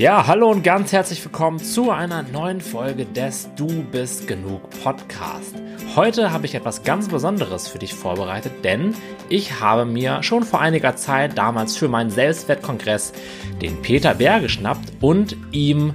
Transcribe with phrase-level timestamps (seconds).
[0.00, 5.54] Ja, hallo und ganz herzlich willkommen zu einer neuen Folge des Du bist genug Podcast.
[5.94, 8.94] Heute habe ich etwas ganz Besonderes für dich vorbereitet, denn
[9.28, 13.12] ich habe mir schon vor einiger Zeit damals für meinen Selbstwertkongress
[13.60, 15.92] den Peter Bär geschnappt und ihm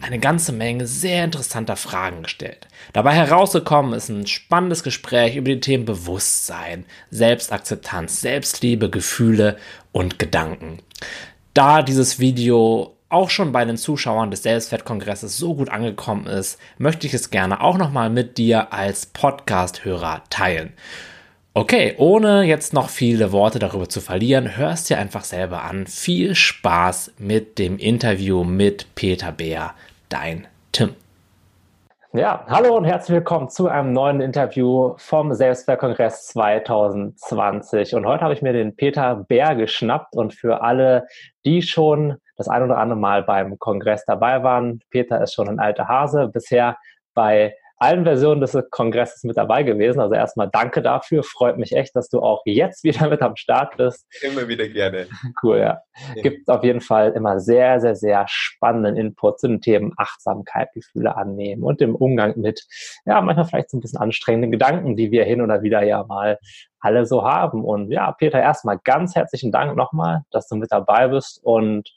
[0.00, 2.66] eine ganze Menge sehr interessanter Fragen gestellt.
[2.92, 9.58] Dabei herausgekommen ist ein spannendes Gespräch über die Themen Bewusstsein, Selbstakzeptanz, Selbstliebe, Gefühle
[9.92, 10.80] und Gedanken.
[11.52, 17.06] Da dieses Video auch schon bei den Zuschauern des Selbstwertkongresses so gut angekommen ist, möchte
[17.06, 20.72] ich es gerne auch nochmal mit dir als Podcast-Hörer teilen.
[21.54, 25.86] Okay, ohne jetzt noch viele Worte darüber zu verlieren, hörst dir einfach selber an.
[25.86, 29.74] Viel Spaß mit dem Interview mit Peter Bär,
[30.08, 30.96] dein Tim.
[32.12, 37.94] Ja, hallo und herzlich willkommen zu einem neuen Interview vom Selbstwertkongress 2020.
[37.94, 41.06] Und heute habe ich mir den Peter Bär geschnappt und für alle,
[41.44, 44.80] die schon das ein oder andere Mal beim Kongress dabei waren.
[44.90, 46.76] Peter ist schon ein alter Hase, bisher
[47.14, 47.54] bei
[47.84, 50.00] allen Versionen des Kongresses mit dabei gewesen.
[50.00, 51.22] Also erstmal danke dafür.
[51.22, 54.06] Freut mich echt, dass du auch jetzt wieder mit am Start bist.
[54.22, 55.06] Immer wieder gerne.
[55.42, 55.80] Cool, ja.
[56.22, 61.16] Gibt auf jeden Fall immer sehr, sehr, sehr spannenden Input zu den Themen Achtsamkeit, Gefühle
[61.16, 62.64] annehmen und dem Umgang mit,
[63.04, 66.38] ja, manchmal vielleicht so ein bisschen anstrengenden Gedanken, die wir hin oder wieder ja mal
[66.80, 67.64] alle so haben.
[67.64, 71.90] Und ja, Peter, erstmal ganz herzlichen Dank nochmal, dass du mit dabei bist und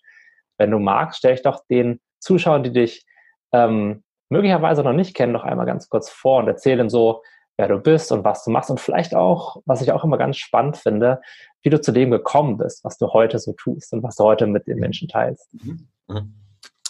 [0.58, 3.06] wenn du magst, stell ich doch den Zuschauern, die dich
[3.52, 7.24] ähm, möglicherweise noch nicht kennen, noch einmal ganz kurz vor und erzähl ihnen so,
[7.58, 10.38] wer du bist und was du machst und vielleicht auch, was ich auch immer ganz
[10.38, 11.22] spannend finde,
[11.64, 14.46] wie du zu dem gekommen bist, was du heute so tust und was du heute
[14.48, 15.50] mit den Menschen teilst.
[15.54, 15.88] Mhm.
[16.08, 16.34] Mhm.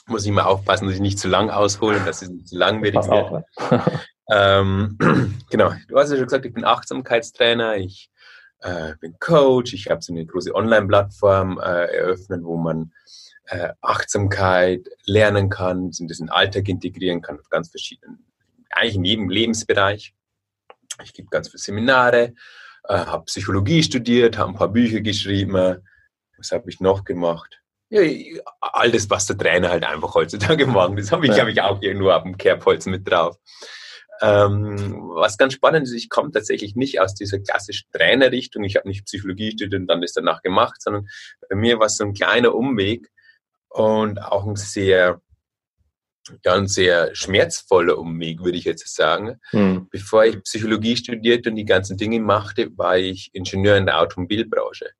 [0.07, 2.95] Muss ich mal aufpassen, dass ich nicht zu lang aushole, dass es nicht zu langwierig
[2.95, 3.45] Pass wird.
[4.31, 4.97] ähm,
[5.49, 8.09] genau, du hast ja schon gesagt, ich bin Achtsamkeitstrainer, ich
[8.61, 12.91] äh, bin Coach, ich habe so eine große Online-Plattform äh, eröffnet, wo man
[13.47, 18.25] äh, Achtsamkeit lernen kann, in diesen Alltag integrieren kann, auf ganz verschiedenen,
[18.71, 20.13] eigentlich in jedem Lebensbereich.
[21.03, 22.33] Ich gebe ganz viele Seminare,
[22.87, 25.81] äh, habe Psychologie studiert, habe ein paar Bücher geschrieben.
[26.37, 27.61] Was habe ich noch gemacht?
[27.89, 28.01] Ja,
[28.59, 30.97] all das, was der Trainer halt einfach heutzutage macht.
[30.99, 31.43] Das habe ich, ja.
[31.43, 33.37] Hab ich auch irgendwo auf dem Kerbholz mit drauf.
[34.19, 38.63] Ähm, was ganz spannend ist, ich komme tatsächlich nicht aus dieser klassischen Trainerrichtung.
[38.63, 41.07] Ich habe nicht Psychologie studiert und dann das danach gemacht, sondern
[41.49, 43.09] bei mir war es so ein kleiner Umweg,
[43.69, 45.21] und auch ein sehr,
[46.43, 49.39] ja, ein sehr schmerzvoller Umweg, würde ich jetzt sagen.
[49.51, 49.87] Mhm.
[49.89, 54.91] Bevor ich Psychologie studierte und die ganzen Dinge machte, war ich Ingenieur in der Automobilbranche.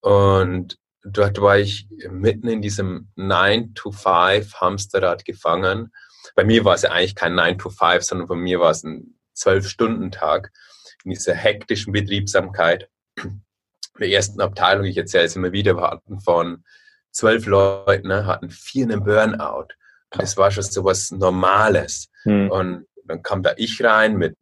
[0.00, 5.92] Und dort war ich mitten in diesem 9-to-5 Hamsterrad gefangen.
[6.34, 10.52] Bei mir war es ja eigentlich kein 9-to-5, sondern bei mir war es ein 12-Stunden-Tag
[11.04, 12.88] in dieser hektischen Betriebsamkeit.
[13.98, 16.64] In der ersten Abteilung, ich erzähle es immer wieder, wir hatten von
[17.16, 19.68] zwölf Leute ne, hatten vier einen Burnout.
[20.10, 22.08] Das war schon so was Normales.
[22.24, 22.50] Mhm.
[22.50, 24.36] Und dann kam da ich rein mit,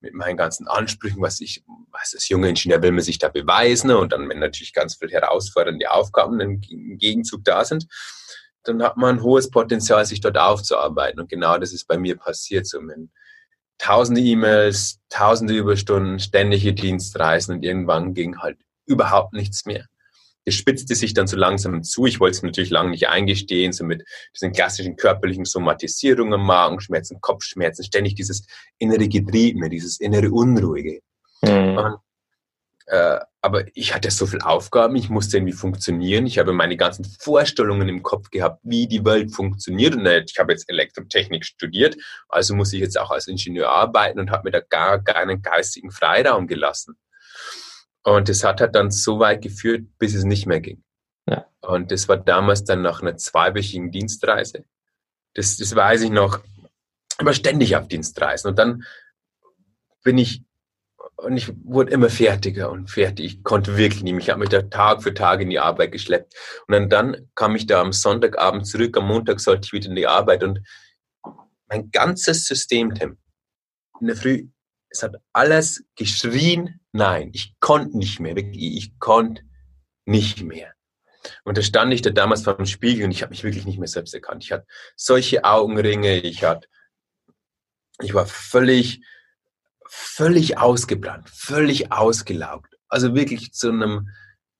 [0.00, 3.90] mit meinen ganzen Ansprüchen, was ich, was als junger Ingenieur will man sich da beweisen
[3.90, 6.60] und dann, wenn natürlich ganz viele herausfordernde Aufgaben im
[6.98, 7.86] Gegenzug da sind,
[8.64, 11.20] dann hat man ein hohes Potenzial, sich dort aufzuarbeiten.
[11.20, 12.66] Und genau das ist bei mir passiert.
[12.66, 12.96] So mit
[13.78, 19.86] tausende E-Mails, tausende Überstunden, ständige Dienstreisen und irgendwann ging halt überhaupt nichts mehr
[20.46, 22.06] es spitzte sich dann so langsam zu.
[22.06, 27.84] Ich wollte es natürlich lange nicht eingestehen, so mit diesen klassischen körperlichen Somatisierungen, Magenschmerzen, Kopfschmerzen,
[27.84, 28.46] ständig dieses
[28.78, 31.00] innere Getriebene, dieses innere Unruhige.
[31.42, 31.76] Mhm.
[31.76, 31.96] Und,
[32.86, 36.26] äh, aber ich hatte so viele Aufgaben, ich musste irgendwie funktionieren.
[36.26, 39.96] Ich habe meine ganzen Vorstellungen im Kopf gehabt, wie die Welt funktioniert.
[39.96, 41.96] Und äh, ich habe jetzt Elektrotechnik studiert,
[42.28, 45.90] also muss ich jetzt auch als Ingenieur arbeiten und habe mir da gar keinen geistigen
[45.90, 46.96] Freiraum gelassen.
[48.06, 50.80] Und das hat halt dann so weit geführt, bis es nicht mehr ging.
[51.28, 51.44] Ja.
[51.60, 54.64] Und das war damals dann nach einer zweiwöchigen Dienstreise.
[55.34, 56.38] Das, das weiß ich noch,
[57.18, 58.48] aber ständig auf Dienstreisen.
[58.48, 58.84] Und dann
[60.04, 60.44] bin ich,
[61.16, 63.26] und ich wurde immer fertiger und fertig.
[63.26, 64.22] Ich konnte wirklich nicht mehr.
[64.22, 66.32] Ich habe mich da Tag für Tag in die Arbeit geschleppt.
[66.68, 69.96] Und dann, dann kam ich da am Sonntagabend zurück, am Montag sollte ich wieder in
[69.96, 70.60] die Arbeit und
[71.66, 73.18] mein ganzes System, Tim,
[74.00, 74.46] in der Früh,
[74.96, 79.42] es hat alles geschrien, nein, ich konnte nicht mehr, wirklich, ich konnte
[80.04, 80.72] nicht mehr.
[81.44, 83.78] Und da stand ich da damals vor dem Spiegel und ich habe mich wirklich nicht
[83.78, 84.44] mehr selbst erkannt.
[84.44, 86.68] Ich hatte solche Augenringe, ich hatte,
[88.00, 89.02] ich war völlig,
[89.86, 92.76] völlig ausgebrannt, völlig ausgelaugt.
[92.88, 94.08] Also wirklich zu einem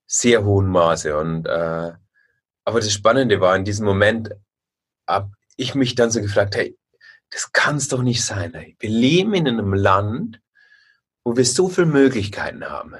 [0.06, 1.16] sehr hohen Maße.
[1.16, 1.92] Und äh,
[2.64, 4.30] aber das Spannende war, in diesem Moment
[5.06, 6.76] habe ich mich dann so gefragt, hey,
[7.30, 8.54] das kann es doch nicht sein.
[8.54, 8.76] Ey.
[8.78, 10.40] Wir leben in einem Land,
[11.24, 12.94] wo wir so viele Möglichkeiten haben,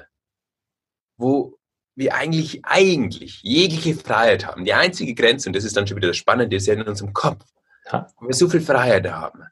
[1.17, 1.57] wo
[1.95, 4.65] wir eigentlich, eigentlich jegliche Freiheit haben.
[4.65, 7.13] Die einzige Grenze, und das ist dann schon wieder das Spannende, ist ja in unserem
[7.13, 7.45] Kopf.
[7.91, 8.07] Ja.
[8.19, 9.43] Wir so viel Freiheit haben.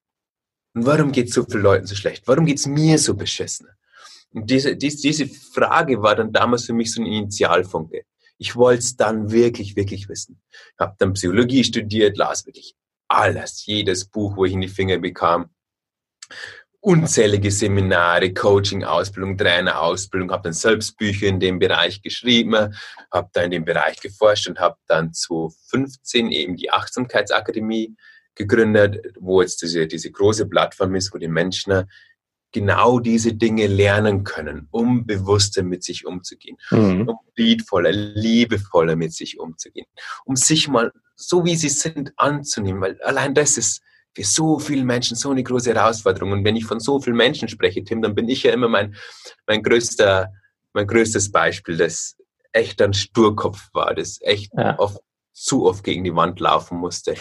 [0.74, 2.28] Und warum geht es so vielen Leuten so schlecht?
[2.28, 3.68] Warum geht es mir so beschissen?
[4.32, 8.04] Und diese, diese, diese Frage war dann damals für mich so ein Initialfunke.
[8.38, 10.42] Ich wollte es dann wirklich, wirklich wissen.
[10.52, 12.76] Ich habe dann Psychologie studiert, las wirklich
[13.08, 15.50] alles, jedes Buch, wo ich in die Finger bekam.
[16.80, 22.76] Unzählige Seminare, Coaching, Ausbildung, Trainer, Ausbildung, habe dann selbst Bücher in dem Bereich geschrieben,
[23.12, 27.96] habe da in dem Bereich geforscht und habe dann 2015 eben die Achtsamkeitsakademie
[28.36, 31.86] gegründet, wo jetzt diese, diese große Plattform ist, wo die Menschen
[32.52, 37.10] genau diese Dinge lernen können, um bewusster mit sich umzugehen, mhm.
[37.10, 39.88] um friedvoller, liebevoller mit sich umzugehen,
[40.24, 43.82] um sich mal so wie sie sind anzunehmen, weil allein das ist
[44.16, 46.32] für so viele Menschen so eine große Herausforderung.
[46.32, 48.96] Und wenn ich von so vielen Menschen spreche, Tim, dann bin ich ja immer mein,
[49.46, 50.32] mein größter,
[50.74, 52.16] mein größtes Beispiel, das
[52.54, 54.80] echt ein Sturkopf war, das echt ja.
[54.80, 55.00] oft,
[55.34, 57.16] zu oft gegen die Wand laufen musste.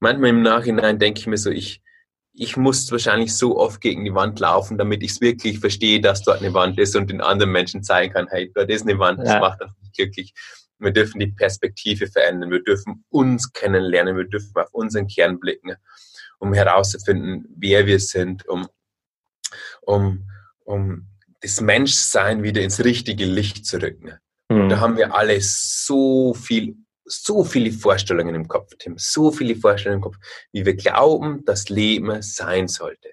[0.00, 1.82] Manchmal im Nachhinein denke ich mir so, ich,
[2.32, 6.22] ich muss wahrscheinlich so oft gegen die Wand laufen, damit ich es wirklich verstehe, dass
[6.22, 9.20] dort eine Wand ist und den anderen Menschen zeigen kann, hey, dort ist eine Wand,
[9.20, 9.40] das ja.
[9.40, 10.32] macht uns glücklich.
[10.78, 15.76] Wir dürfen die Perspektive verändern, wir dürfen uns kennenlernen, wir dürfen auf unseren Kern blicken
[16.38, 18.68] um herauszufinden, wer wir sind, um,
[19.82, 20.28] um,
[20.64, 21.06] um
[21.40, 24.18] das Menschsein wieder ins richtige Licht zu rücken.
[24.48, 24.68] Mhm.
[24.68, 29.98] Da haben wir alle so viel, so viele Vorstellungen im Kopf, Tim, so viele Vorstellungen
[29.98, 30.16] im Kopf,
[30.52, 33.10] wie wir glauben, das Leben sein sollte.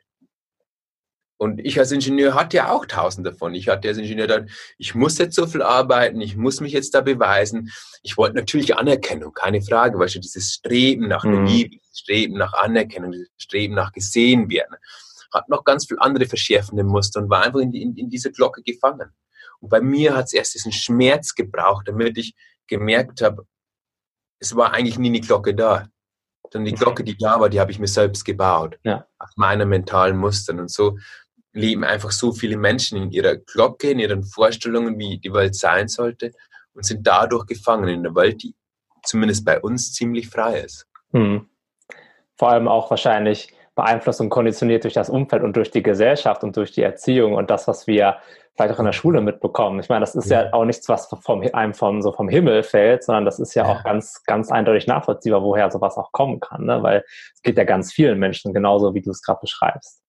[1.44, 3.54] Und ich als Ingenieur hatte ja auch tausend davon.
[3.54, 6.94] Ich hatte als Ingenieur dann, ich muss jetzt so viel arbeiten, ich muss mich jetzt
[6.94, 7.70] da beweisen.
[8.02, 11.46] Ich wollte natürlich Anerkennung, keine Frage, weil schon dieses Streben nach mhm.
[11.46, 14.78] Liebe, Streben nach Anerkennung, dieses Streben nach gesehen werden,
[15.34, 18.64] hat noch ganz viel andere verschärfende Muster und war einfach in, in, in diese Glocke
[18.64, 19.12] gefangen.
[19.60, 22.36] Und bei mir hat es erst diesen Schmerz gebraucht, damit ich
[22.68, 23.46] gemerkt habe,
[24.40, 25.90] es war eigentlich nie eine Glocke da.
[26.54, 28.80] Sondern die Glocke, die da war, die habe ich mir selbst gebaut.
[28.84, 29.08] Ja.
[29.18, 30.62] Aus meinen mentalen Mustern.
[30.62, 30.98] Und so
[31.54, 35.88] leben einfach so viele Menschen in ihrer Glocke, in ihren Vorstellungen, wie die Welt sein
[35.88, 36.32] sollte
[36.74, 38.56] und sind dadurch gefangen in einer Welt, die
[39.04, 40.88] zumindest bei uns ziemlich frei ist.
[41.12, 41.48] Hm.
[42.38, 46.56] Vor allem auch wahrscheinlich beeinflusst und konditioniert durch das Umfeld und durch die Gesellschaft und
[46.58, 48.18] durch die Erziehung und das, was wir
[48.56, 49.80] vielleicht auch in der Schule mitbekommen.
[49.80, 52.62] Ich meine, das ist ja, ja auch nichts, was vom, einem vom, so vom Himmel
[52.62, 56.40] fällt, sondern das ist ja, ja, auch ganz, ganz eindeutig nachvollziehbar, woher sowas auch kommen
[56.40, 56.84] kann, ne?
[56.84, 57.04] weil
[57.34, 60.03] es geht ja ganz vielen Menschen genauso, wie du es gerade beschreibst.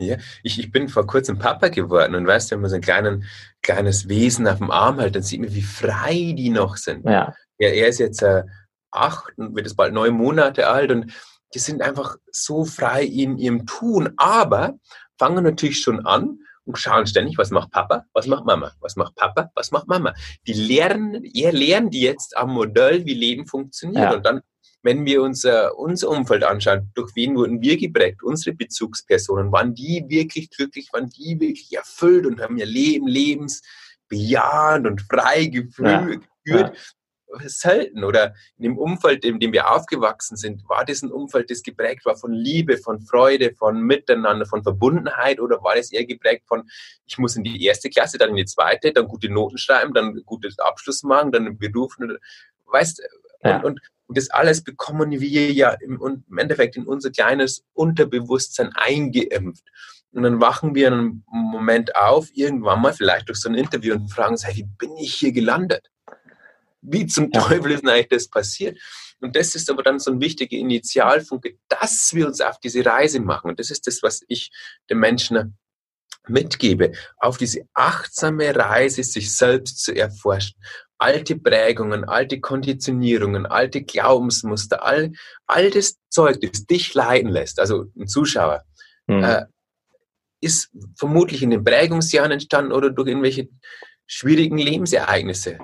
[0.00, 2.82] Ja, ich, ich bin vor kurzem Papa geworden und weißt du, wenn man so ein
[2.82, 3.24] kleinen,
[3.62, 7.04] kleines Wesen auf dem Arm hält, dann sieht man, wie frei die noch sind.
[7.04, 7.34] Ja.
[7.58, 8.44] ja er ist jetzt äh,
[8.92, 11.12] acht und wird jetzt bald neun Monate alt und
[11.54, 14.74] die sind einfach so frei in ihrem Tun, aber
[15.18, 19.16] fangen natürlich schon an und schauen ständig, was macht Papa, was macht Mama, was macht
[19.16, 20.14] Papa, was macht Mama.
[20.46, 24.14] Die lernen, er lernt die jetzt am Modell, wie Leben funktioniert ja.
[24.14, 24.42] und dann
[24.82, 30.04] wenn wir unser, unser Umfeld anschauen, durch wen wurden wir geprägt, unsere Bezugspersonen, waren die
[30.08, 36.22] wirklich glücklich, waren die wirklich erfüllt und haben ihr Leben lebensbejahend und frei geführt?
[36.44, 36.72] Ja, ja.
[37.44, 41.62] Selten oder in dem Umfeld, in dem wir aufgewachsen sind, war das ein Umfeld, das
[41.62, 46.44] geprägt war von Liebe, von Freude, von Miteinander, von Verbundenheit oder war das eher geprägt
[46.46, 46.66] von,
[47.04, 50.22] ich muss in die erste Klasse, dann in die zweite, dann gute Noten schreiben, dann
[50.24, 51.96] gutes Abschluss machen, dann einen Beruf,
[52.64, 53.02] weißt,
[53.44, 53.58] ja.
[53.58, 58.72] und, und und das alles bekommen wir ja im, im Endeffekt in unser kleines Unterbewusstsein
[58.74, 59.64] eingeimpft.
[60.12, 64.10] Und dann wachen wir einen Moment auf, irgendwann mal, vielleicht durch so ein Interview und
[64.10, 65.90] fragen uns, hey, wie bin ich hier gelandet?
[66.80, 68.78] Wie zum Teufel ist denn eigentlich das passiert?
[69.20, 73.20] Und das ist aber dann so ein wichtiger Initialfunke, dass wir uns auf diese Reise
[73.20, 73.50] machen.
[73.50, 74.50] Und das ist das, was ich
[74.88, 75.58] den Menschen
[76.26, 80.58] mitgebe, auf diese achtsame Reise, sich selbst zu erforschen,
[80.98, 85.12] alte Prägungen, alte Konditionierungen, alte Glaubensmuster, all,
[85.46, 88.64] all das Zeug, das dich leiden lässt, also ein Zuschauer,
[89.06, 89.22] mhm.
[89.22, 89.44] äh,
[90.40, 93.48] ist vermutlich in den Prägungsjahren entstanden oder durch irgendwelche
[94.06, 95.58] schwierigen Lebensereignisse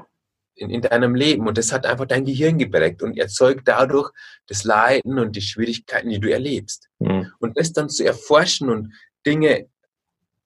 [0.54, 1.46] in, in deinem Leben.
[1.46, 4.10] Und das hat einfach dein Gehirn geprägt und erzeugt dadurch
[4.46, 6.88] das Leiden und die Schwierigkeiten, die du erlebst.
[6.98, 7.32] Mhm.
[7.38, 8.92] Und das dann zu erforschen und
[9.26, 9.68] Dinge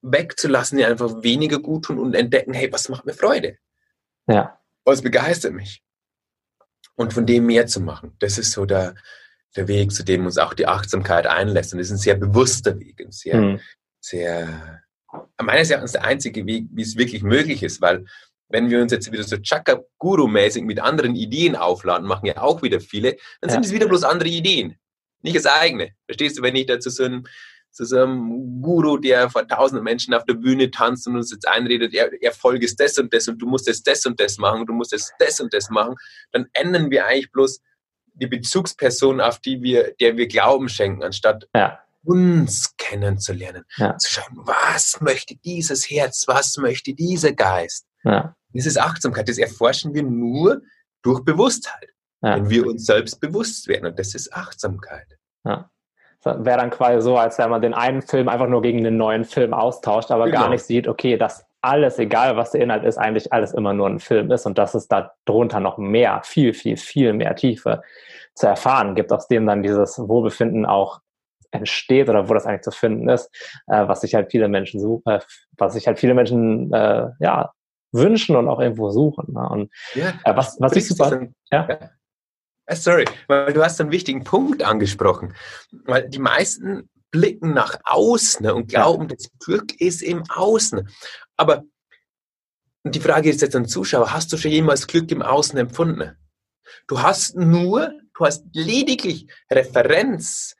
[0.03, 3.57] wegzulassen, die einfach weniger gut tun und entdecken, hey, was macht mir Freude?
[4.27, 4.58] Ja
[4.89, 5.83] was begeistert mich?
[6.97, 8.17] Und von dem mehr zu machen.
[8.19, 8.95] Das ist so der,
[9.57, 11.73] der Weg, zu dem uns auch die Achtsamkeit einlässt.
[11.73, 13.61] Und das ist ein sehr bewusster Weg, ein sehr, mhm.
[14.01, 14.83] sehr,
[15.41, 18.05] meines Erachtens der einzige Weg, wie es wirklich möglich ist, weil
[18.49, 22.81] wenn wir uns jetzt wieder so Chakra-Guru-mäßig mit anderen Ideen aufladen, machen ja auch wieder
[22.81, 24.77] viele, dann sind es wieder bloß andere Ideen.
[25.23, 25.91] Nicht das eigene.
[26.07, 27.29] Verstehst du, wenn ich dazu so ein,
[27.71, 31.47] zu so einem Guru, der vor tausenden Menschen auf der Bühne tanzt und uns jetzt
[31.47, 34.67] einredet, er, Erfolg ist das und das und du musst jetzt das und das machen,
[34.67, 35.95] du musst jetzt das und das machen,
[36.33, 37.61] dann ändern wir eigentlich bloß
[38.15, 41.79] die Bezugsperson, auf die wir, der wir Glauben schenken, anstatt ja.
[42.03, 43.65] uns kennenzulernen.
[43.77, 43.97] Ja.
[43.97, 47.87] Zu schauen, was möchte dieses Herz, was möchte dieser Geist.
[48.03, 48.35] Ja.
[48.53, 50.63] Das ist Achtsamkeit, das erforschen wir nur
[51.03, 51.91] durch Bewusstheit.
[52.21, 53.87] Wenn wir uns selbst bewusst werden.
[53.87, 55.19] Und das ist Achtsamkeit.
[55.45, 55.71] Ja.
[56.25, 59.25] Wäre dann quasi so, als wenn man den einen Film einfach nur gegen den neuen
[59.25, 60.41] Film austauscht, aber genau.
[60.41, 63.89] gar nicht sieht, okay, dass alles, egal was der Inhalt ist, eigentlich alles immer nur
[63.89, 67.83] ein Film ist und dass es da drunter noch mehr, viel, viel, viel mehr Tiefe
[68.35, 71.01] zu erfahren gibt, aus dem dann dieses Wohlbefinden auch
[71.51, 73.31] entsteht oder wo das eigentlich zu finden ist,
[73.69, 75.21] äh, was sich halt viele Menschen suchen, äh,
[75.57, 77.53] was sich halt viele Menschen äh, ja
[77.93, 79.33] wünschen und auch irgendwo suchen.
[79.33, 79.49] Ne?
[79.49, 81.67] Und ja, äh, was, was ich super, ja?
[81.69, 81.79] ja.
[82.69, 85.35] Äh, sorry, weil du hast einen wichtigen Punkt angesprochen.
[85.85, 90.89] Weil die meisten blicken nach außen und glauben, das Glück ist im Außen.
[91.39, 91.65] Aber
[92.85, 96.17] die Frage ist jetzt an Zuschauer, hast du schon jemals Glück im Außen empfunden?
[96.87, 100.55] Du hast nur, du hast lediglich Referenz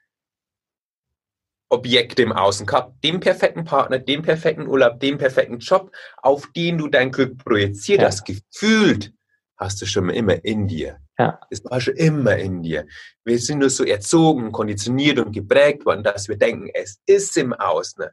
[1.71, 6.79] Objekte im Außen gehabt, den perfekten Partner, den perfekten Urlaub, den perfekten Job, auf den
[6.79, 8.07] du dein Glück projiziert ja.
[8.07, 9.13] hast, gefühlt
[9.59, 10.99] hast du schon immer in dir.
[11.19, 11.41] Ja.
[11.51, 12.87] Das war schon immer in dir.
[13.25, 17.53] Wir sind nur so erzogen, konditioniert und geprägt worden, dass wir denken, es ist im
[17.53, 18.05] Außen.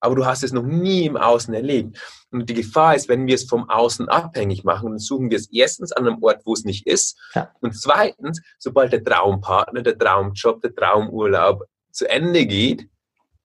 [0.00, 1.98] Aber du hast es noch nie im Außen erlebt.
[2.30, 5.50] Und die Gefahr ist, wenn wir es vom Außen abhängig machen, dann suchen wir es
[5.50, 7.18] erstens an einem Ort, wo es nicht ist.
[7.34, 7.50] Ja.
[7.60, 12.88] Und zweitens, sobald der Traumpartner, der Traumjob, der Traumurlaub zu Ende geht,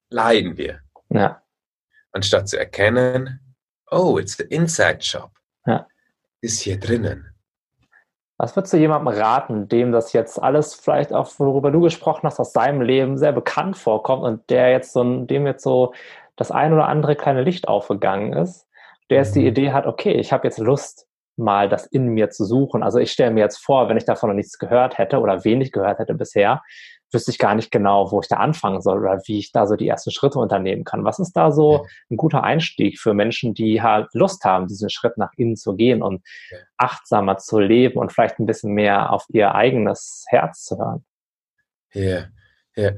[0.09, 0.81] leiden wir.
[1.09, 1.41] Ja.
[2.11, 3.55] Anstatt zu erkennen,
[3.89, 5.31] oh, it's the inside job.
[5.65, 5.87] Ja.
[6.41, 7.33] Ist hier drinnen.
[8.41, 12.39] Was würdest du jemandem raten, dem das jetzt alles vielleicht auch, worüber du gesprochen hast,
[12.39, 15.93] aus seinem Leben sehr bekannt vorkommt und der jetzt so, dem jetzt so
[16.37, 18.67] das ein oder andere kleine Licht aufgegangen ist,
[19.11, 19.47] der jetzt die mhm.
[19.47, 21.05] Idee hat, okay, ich habe jetzt Lust,
[21.37, 22.81] mal das in mir zu suchen.
[22.81, 25.71] Also ich stelle mir jetzt vor, wenn ich davon noch nichts gehört hätte oder wenig
[25.71, 26.63] gehört hätte bisher,
[27.11, 29.75] wüsste ich gar nicht genau, wo ich da anfangen soll oder wie ich da so
[29.75, 31.03] die ersten Schritte unternehmen kann.
[31.03, 35.17] Was ist da so ein guter Einstieg für Menschen, die halt Lust haben, diesen Schritt
[35.17, 36.23] nach innen zu gehen und
[36.77, 41.05] achtsamer zu leben und vielleicht ein bisschen mehr auf ihr eigenes Herz zu hören?
[41.93, 42.27] Ja,
[42.75, 42.91] ja.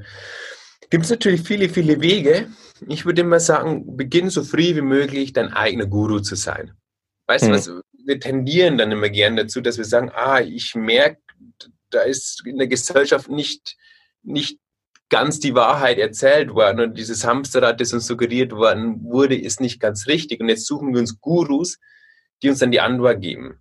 [0.90, 2.48] Gibt es natürlich viele, viele Wege.
[2.86, 6.72] Ich würde immer sagen, beginn so früh wie möglich, dein eigener Guru zu sein.
[7.26, 7.50] Weißt hm.
[7.50, 7.70] du was?
[8.06, 11.22] Wir tendieren dann immer gerne dazu, dass wir sagen, ah, ich merke,
[11.90, 13.76] da ist in der Gesellschaft nicht
[14.24, 14.58] nicht
[15.08, 19.80] ganz die Wahrheit erzählt worden und dieses Hamsterrad, das uns suggeriert worden wurde, ist nicht
[19.80, 20.40] ganz richtig.
[20.40, 21.78] Und jetzt suchen wir uns Gurus,
[22.42, 23.60] die uns dann die Antwort geben.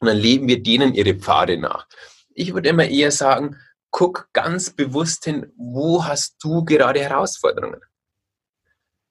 [0.00, 1.86] Und dann leben wir denen ihre Pfade nach.
[2.34, 3.56] Ich würde immer eher sagen,
[3.90, 7.80] guck ganz bewusst hin, wo hast du gerade Herausforderungen?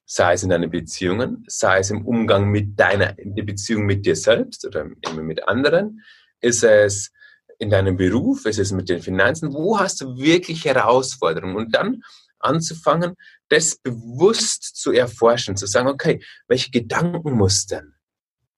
[0.06, 4.66] Sei es in deinen Beziehungen, sei es im Umgang mit deiner Beziehung mit dir selbst
[4.66, 6.04] oder mit anderen.
[6.42, 7.12] Ist es
[7.64, 11.56] in deinem Beruf, ist es mit den Finanzen, wo hast du wirklich Herausforderungen?
[11.56, 12.04] Und dann
[12.40, 13.16] anzufangen,
[13.50, 17.96] das bewusst zu erforschen, zu sagen, okay, welche Gedankenmustern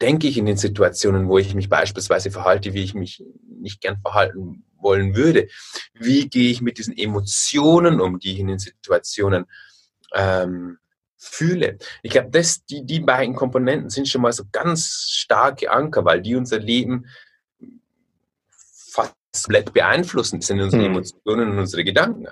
[0.01, 3.97] denke ich in den Situationen, wo ich mich beispielsweise verhalte, wie ich mich nicht gern
[4.01, 5.47] verhalten wollen würde?
[5.93, 9.45] Wie gehe ich mit diesen Emotionen um, die ich in den Situationen
[10.13, 10.77] ähm,
[11.17, 11.77] fühle?
[12.03, 12.29] Ich glaube,
[12.69, 17.05] die, die beiden Komponenten sind schon mal so ganz starke Anker, weil die unser Leben
[19.44, 20.39] komplett beeinflussen.
[20.39, 20.96] Das sind unsere mhm.
[20.96, 22.27] Emotionen und unsere Gedanken.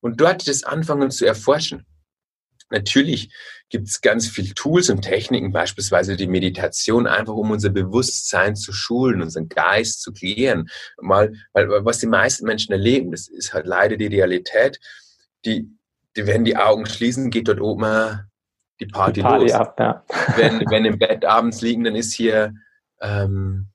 [0.00, 1.86] Und dort das anfangen zu erforschen.
[2.70, 3.32] Natürlich
[3.68, 8.72] gibt es ganz viele Tools und Techniken, beispielsweise die Meditation, einfach um unser Bewusstsein zu
[8.72, 10.68] schulen, unseren Geist zu klären.
[11.00, 14.78] Mal, weil was die meisten Menschen erleben, das ist halt leider die Realität.
[15.44, 15.68] Die,
[16.16, 18.26] die werden die Augen schließen, geht dort oben
[18.80, 19.52] die Party, die Party los.
[19.52, 20.04] Ab, ja.
[20.36, 22.54] wenn, wenn im Bett abends liegen, dann ist hier
[23.00, 23.68] ähm,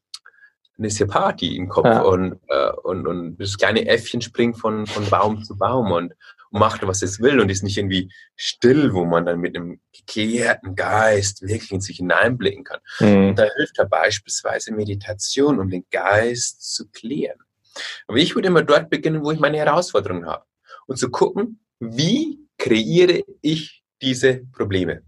[0.79, 2.01] dann ist hier Party im Kopf ja.
[2.01, 6.13] und, äh, und, und das kleine Äffchen springt von, von Baum zu Baum und,
[6.51, 9.81] und macht, was es will und ist nicht irgendwie still, wo man dann mit einem
[9.91, 12.79] geklärten Geist wirklich in sich hineinblicken kann.
[13.01, 13.27] Mhm.
[13.27, 17.39] Und da hilft ja beispielsweise Meditation, um den Geist zu klären.
[18.07, 20.45] Aber ich würde immer dort beginnen, wo ich meine Herausforderungen habe
[20.87, 25.03] und zu gucken, wie kreiere ich diese Probleme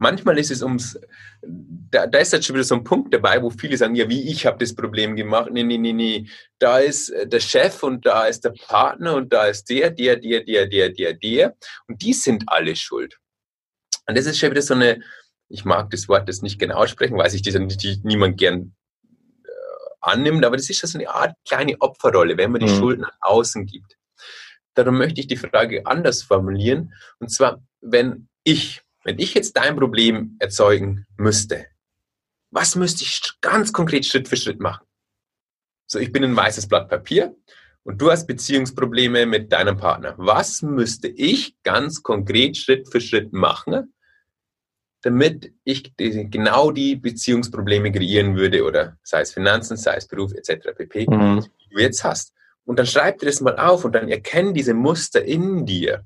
[0.00, 0.98] manchmal ist es ums,
[1.42, 4.28] da, da ist jetzt schon wieder so ein Punkt dabei, wo viele sagen, ja, wie
[4.28, 5.50] ich habe das Problem gemacht.
[5.52, 6.28] Nee, nee, nee, nee.
[6.58, 10.16] Da ist äh, der Chef und da ist der Partner und da ist der, der,
[10.16, 11.56] der, der, der, der, der.
[11.86, 13.18] Und die sind alle schuld.
[14.08, 15.02] Und das ist schon wieder so eine,
[15.48, 18.74] ich mag das Wort das nicht genau aussprechen, weiß ich, das nicht, niemand gern
[19.44, 19.50] äh,
[20.00, 22.78] annimmt, aber das ist schon so eine Art kleine Opferrolle, wenn man die mhm.
[22.78, 23.96] Schuld nach außen gibt
[24.74, 26.94] darum möchte ich die Frage anders formulieren.
[27.18, 31.66] Und zwar, wenn ich, wenn ich jetzt dein Problem erzeugen müsste,
[32.50, 34.86] was müsste ich ganz konkret Schritt für Schritt machen?
[35.86, 37.34] So, ich bin ein weißes Blatt Papier
[37.82, 40.14] und du hast Beziehungsprobleme mit deinem Partner.
[40.16, 43.92] Was müsste ich ganz konkret Schritt für Schritt machen,
[45.02, 50.68] damit ich genau die Beziehungsprobleme kreieren würde oder sei es Finanzen, sei es Beruf etc.
[50.76, 51.06] pp.
[51.08, 51.46] Mhm.
[51.64, 52.34] die du jetzt hast.
[52.64, 56.04] Und dann schreib dir das mal auf und dann erkenn diese Muster in dir.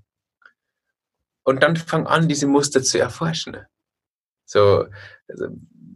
[1.45, 3.59] Und dann fang an, diese Muster zu erforschen.
[4.47, 4.87] So,
[5.29, 5.47] also,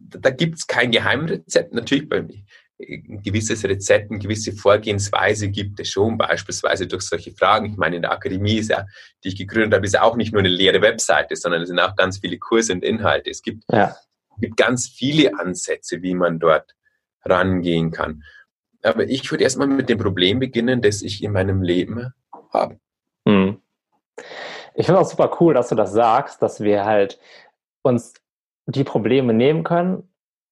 [0.09, 1.75] da gibt es kein Geheimrezept.
[1.75, 2.45] Natürlich bei mir
[2.81, 7.67] ein gewisses Rezept, eine gewisse Vorgehensweise gibt es schon, beispielsweise durch solche Fragen.
[7.67, 8.87] Ich meine, in der Akademie ist ja,
[9.25, 11.97] die ich gegründet habe, ist auch nicht nur eine leere Webseite, sondern es sind auch
[11.97, 13.31] ganz viele Kurse und Inhalte.
[13.31, 13.97] Es gibt, ja.
[14.41, 16.75] gibt ganz viele Ansätze, wie man dort
[17.25, 18.23] rangehen kann.
[18.83, 22.13] Aber ich würde erstmal mit dem Problem beginnen, das ich in meinem Leben
[22.53, 22.79] habe.
[23.27, 23.61] Hm.
[24.79, 27.19] Ich finde auch super cool, dass du das sagst, dass wir halt
[27.83, 28.15] uns
[28.67, 30.09] die Probleme nehmen können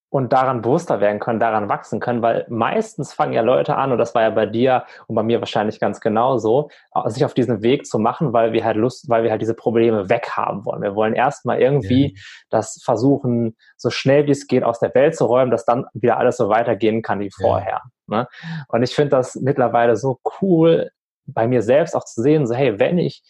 [0.08, 3.98] und daran bewusster werden können, daran wachsen können, weil meistens fangen ja Leute an, und
[3.98, 6.70] das war ja bei dir und bei mir wahrscheinlich ganz genauso,
[7.06, 10.08] sich auf diesen Weg zu machen, weil wir halt Lust, weil wir halt diese Probleme
[10.08, 10.82] weghaben wollen.
[10.82, 12.20] Wir wollen erstmal irgendwie ja.
[12.50, 16.16] das versuchen, so schnell wie es geht, aus der Welt zu räumen, dass dann wieder
[16.16, 17.82] alles so weitergehen kann wie vorher.
[18.08, 18.16] Ja.
[18.18, 18.28] Ne?
[18.68, 20.90] Und ich finde das mittlerweile so cool,
[21.26, 23.22] bei mir selbst auch zu sehen, so hey, wenn ich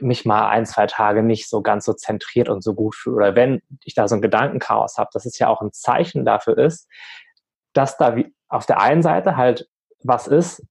[0.00, 3.16] mich mal ein, zwei Tage nicht so ganz so zentriert und so gut fühle.
[3.16, 6.58] Oder wenn ich da so ein Gedankenchaos habe, dass es ja auch ein Zeichen dafür
[6.58, 6.88] ist,
[7.72, 9.68] dass da wie auf der einen Seite halt
[10.02, 10.62] was ist,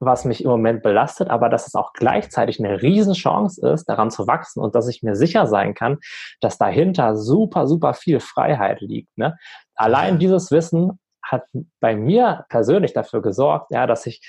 [0.00, 4.26] was mich im Moment belastet, aber dass es auch gleichzeitig eine Riesenchance ist, daran zu
[4.26, 5.98] wachsen und dass ich mir sicher sein kann,
[6.40, 9.16] dass dahinter super, super viel Freiheit liegt.
[9.18, 9.36] Ne?
[9.74, 11.44] Allein dieses Wissen hat
[11.80, 14.20] bei mir persönlich dafür gesorgt, ja, dass ich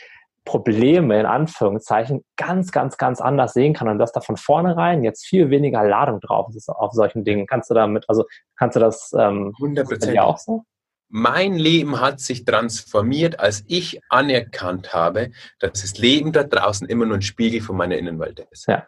[0.50, 5.28] Probleme in Anführungszeichen ganz, ganz, ganz anders sehen kann und dass da von vornherein jetzt
[5.28, 7.46] viel weniger Ladung drauf ist auf solchen Dingen.
[7.46, 8.26] Kannst du damit, also
[8.58, 10.64] kannst du das ähm, 100% auch so?
[11.08, 15.30] Mein Leben hat sich transformiert, als ich anerkannt habe,
[15.60, 18.66] dass das Leben da draußen immer nur ein Spiegel von meiner Innenwelt ist.
[18.68, 18.88] Ja.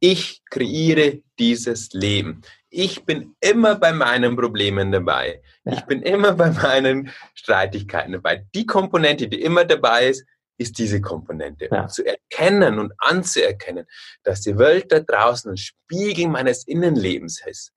[0.00, 2.42] Ich kreiere dieses Leben.
[2.68, 5.40] Ich bin immer bei meinen Problemen dabei.
[5.64, 5.74] Ja.
[5.74, 8.44] Ich bin immer bei meinen Streitigkeiten dabei.
[8.56, 10.24] Die Komponente, die immer dabei ist,
[10.56, 11.68] ist diese Komponente.
[11.70, 11.82] Ja.
[11.82, 13.86] Um zu erkennen und anzuerkennen,
[14.22, 17.72] dass die Welt da draußen ein Spiegel meines Innenlebens ist,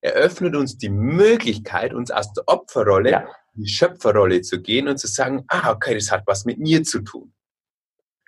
[0.00, 3.20] eröffnet uns die Möglichkeit, uns aus der Opferrolle ja.
[3.54, 6.82] in die Schöpferrolle zu gehen und zu sagen, ah, okay, das hat was mit mir
[6.82, 7.32] zu tun.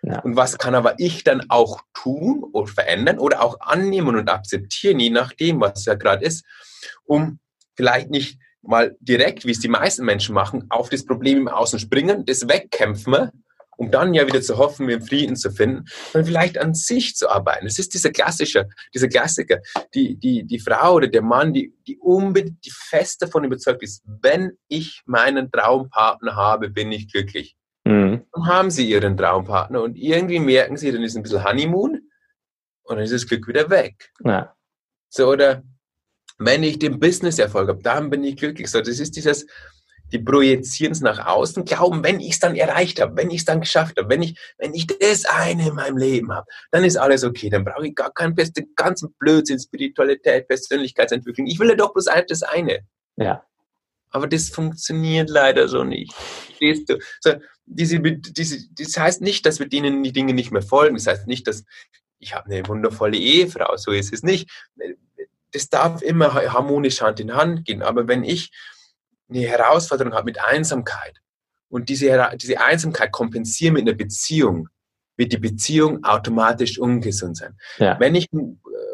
[0.02, 0.20] Ja.
[0.20, 5.00] Und was kann aber ich dann auch tun oder verändern oder auch annehmen und akzeptieren,
[5.00, 6.44] je nachdem, was ja gerade ist,
[7.04, 7.38] um
[7.74, 11.78] vielleicht nicht mal direkt, wie es die meisten Menschen machen, auf das Problem im Außen
[11.78, 13.30] springen, das wegkämpfen,
[13.84, 17.28] um dann ja wieder zu hoffen, den Frieden zu finden, und vielleicht an sich zu
[17.28, 17.66] arbeiten.
[17.66, 19.60] Es ist dieser klassische, dieser Klassiker,
[19.94, 24.02] die, die, die Frau oder der Mann, die, die unbedingt, die fest davon überzeugt ist,
[24.06, 27.56] wenn ich meinen Traumpartner habe, bin ich glücklich.
[27.84, 28.24] Mhm.
[28.32, 32.00] Dann haben sie ihren Traumpartner und irgendwie merken sie, dann ist ein bisschen Honeymoon
[32.84, 34.10] und dann ist das Glück wieder weg.
[34.24, 34.54] Ja.
[35.08, 35.62] So, oder
[36.38, 38.70] wenn ich den Business-Erfolg habe, dann bin ich glücklich.
[38.70, 39.46] So, das ist dieses,
[40.12, 43.44] die projizieren es nach außen, glauben, wenn ich es dann erreicht habe, wenn ich es
[43.44, 46.96] dann geschafft habe, wenn ich, wenn ich das eine in meinem Leben habe, dann ist
[46.96, 51.46] alles okay, dann brauche ich gar keinen beste, ganzen Blödsinn, Spiritualität, Persönlichkeitsentwicklung.
[51.46, 52.80] Ich will ja doch bloß das eine.
[53.16, 53.44] Ja.
[54.10, 56.12] Aber das funktioniert leider so nicht.
[56.12, 56.98] Verstehst du?
[57.20, 57.32] So,
[57.66, 60.94] diese, diese, das heißt nicht, dass wir denen die Dinge nicht mehr folgen.
[60.94, 61.64] Das heißt nicht, dass
[62.20, 64.48] ich habe eine wundervolle Ehefrau, so ist es nicht.
[65.50, 67.82] Das darf immer harmonisch Hand in Hand gehen.
[67.82, 68.52] Aber wenn ich
[69.28, 71.20] eine Herausforderung habe mit Einsamkeit
[71.68, 74.68] und diese, diese Einsamkeit kompensieren mit einer Beziehung,
[75.16, 77.56] wird die Beziehung automatisch ungesund sein.
[77.78, 77.98] Ja.
[78.00, 78.38] Wenn ich, äh,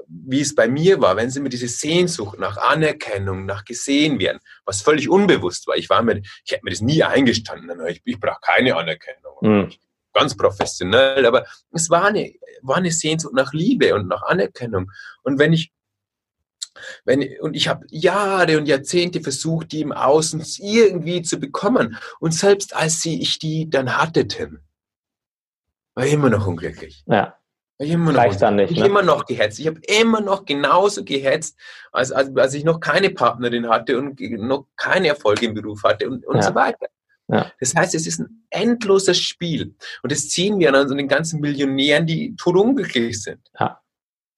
[0.09, 4.41] wie es bei mir war, wenn sie mir diese Sehnsucht nach Anerkennung, nach gesehen werden,
[4.65, 8.21] was völlig unbewusst war, ich war mir, ich hätte mir das nie eingestanden, ich, ich
[8.21, 9.37] brauche keine Anerkennung.
[9.41, 9.73] Mhm.
[10.13, 14.91] Ganz professionell, aber es war eine, war eine Sehnsucht nach Liebe und nach Anerkennung.
[15.23, 15.71] Und wenn ich
[17.05, 21.97] wenn, und ich habe Jahre und Jahrzehnte versucht, die im Außen irgendwie zu bekommen.
[22.19, 24.61] Und selbst als sie, ich die dann hatte, Tim,
[25.95, 27.03] war ich immer noch unglücklich.
[27.07, 27.37] Ja.
[27.79, 28.87] War ich immer noch, Reicht dann nicht, ich ne?
[28.87, 29.59] immer noch gehetzt.
[29.59, 31.59] Ich habe immer noch genauso gehetzt,
[31.93, 36.09] als, als, als ich noch keine Partnerin hatte und noch keine Erfolge im Beruf hatte
[36.09, 36.43] und, und ja.
[36.43, 36.89] so weiter.
[37.29, 37.51] Ja.
[37.61, 39.75] Das heißt, es ist ein endloses Spiel.
[40.03, 43.41] Und das ziehen wir an so den ganzen Millionären, die tot unglücklich sind.
[43.59, 43.81] Ja.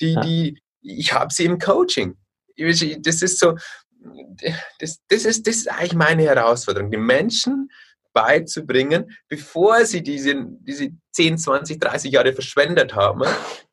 [0.00, 2.16] Die, die, ich habe sie im Coaching
[2.56, 3.56] das ist so,
[4.78, 6.90] das, das, ist, das ist eigentlich meine Herausforderung.
[6.90, 7.70] Die Menschen
[8.12, 13.22] beizubringen, bevor sie diese, diese 10, 20, 30 Jahre verschwendet haben,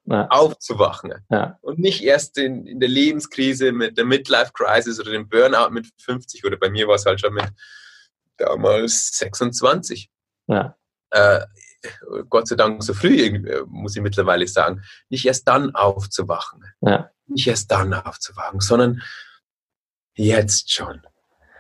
[0.06, 0.28] ja.
[0.28, 1.13] aufzuwachen.
[1.30, 1.58] Ja.
[1.62, 6.46] Und nicht erst in, in der Lebenskrise mit der Midlife-Crisis oder dem Burnout mit 50
[6.46, 7.50] oder bei mir war es halt schon mit
[8.38, 10.10] damals 26.
[10.48, 10.76] Ja.
[11.12, 11.42] Äh,
[12.30, 16.63] Gott sei Dank so früh, muss ich mittlerweile sagen, nicht erst dann aufzuwachen.
[16.82, 17.10] Ja.
[17.30, 19.02] Nicht erst dann aufzuwachen, sondern
[20.15, 21.02] jetzt schon.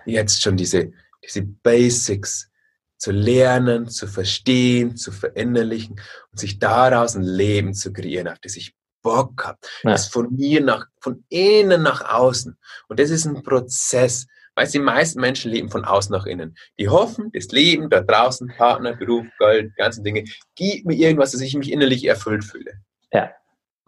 [0.05, 0.91] Jetzt schon diese,
[1.23, 2.49] diese Basics
[2.97, 6.01] zu lernen, zu verstehen, zu verinnerlichen
[6.31, 9.59] und sich daraus ein Leben zu kreieren, auf das ich Bock habe.
[9.83, 9.91] Ja.
[9.91, 12.57] Das von mir nach, von innen nach außen.
[12.89, 14.27] Und das ist ein Prozess.
[14.55, 16.57] Du, die meisten Menschen leben von außen nach innen.
[16.77, 21.39] Die hoffen, das Leben da draußen, Partner, Beruf, Geld, ganzen Dinge, gibt mir irgendwas, dass
[21.39, 22.73] ich mich innerlich erfüllt fühle.
[23.13, 23.31] Ja.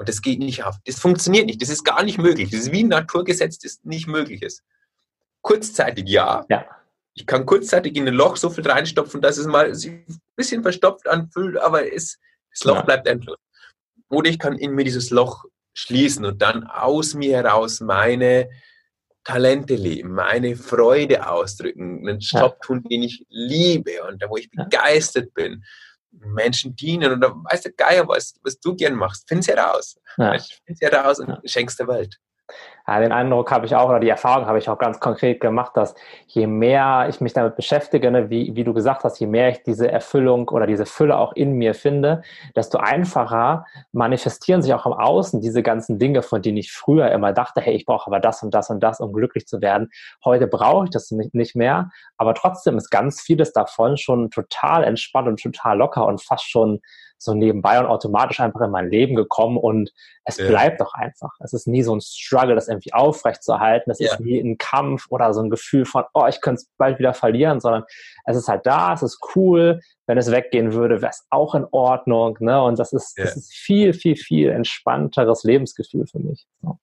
[0.02, 0.78] Und das geht nicht auf.
[0.88, 1.62] Das funktioniert nicht.
[1.62, 2.50] Das ist gar nicht möglich.
[2.50, 4.64] Das ist wie ein Naturgesetz, das nicht möglich ist.
[5.42, 6.44] Kurzzeitig ja.
[6.50, 6.66] ja.
[7.14, 10.64] Ich kann kurzzeitig in ein Loch so viel reinstopfen, dass es mal sich ein bisschen
[10.64, 12.18] verstopft anfühlt, aber es,
[12.52, 12.82] das Loch ja.
[12.82, 13.38] bleibt endlos.
[14.10, 18.50] Oder ich kann in mir dieses Loch schließen und dann aus mir heraus meine
[19.24, 22.66] Talente leben, meine Freude ausdrücken, einen Job ja.
[22.66, 25.64] tun, den ich liebe und da, wo ich begeistert bin.
[26.12, 29.96] Menschen dienen oder weißt du, Geier, was, was du gern machst, find's heraus.
[30.18, 30.38] Ja.
[30.66, 32.18] Find's heraus und schenkst der Welt.
[32.88, 35.78] Ja, den Eindruck habe ich auch, oder die Erfahrung habe ich auch ganz konkret gemacht,
[35.78, 35.96] dass
[36.28, 39.64] je mehr ich mich damit beschäftige, ne, wie, wie du gesagt hast, je mehr ich
[39.64, 42.24] diese Erfüllung oder diese Fülle auch in mir finde,
[42.56, 47.34] desto einfacher manifestieren sich auch im Außen diese ganzen Dinge, von denen ich früher immer
[47.34, 49.90] dachte, hey, ich brauche aber das und das und das, um glücklich zu werden.
[50.26, 55.28] Heute brauche ich das nicht mehr, aber trotzdem ist ganz vieles davon schon total entspannt
[55.28, 56.82] und total locker und fast schon
[57.22, 59.92] so nebenbei und automatisch einfach in mein Leben gekommen und
[60.26, 60.48] es ja.
[60.48, 61.32] bleibt doch einfach.
[61.40, 63.92] Es ist nie so ein Struggle, das irgendwie aufrechtzuerhalten.
[63.92, 64.12] Es ja.
[64.12, 67.14] ist nie ein Kampf oder so ein Gefühl von, oh, ich könnte es bald wieder
[67.14, 67.84] verlieren, sondern
[68.26, 69.82] es ist halt da, es ist cool.
[70.08, 72.38] Wenn es weggehen würde, wäre es auch in Ordnung.
[72.40, 72.62] Ne?
[72.62, 73.26] Und das ist, ja.
[73.26, 76.48] das ist viel, viel, viel entspannteres Lebensgefühl für mich.
[76.64, 76.80] So.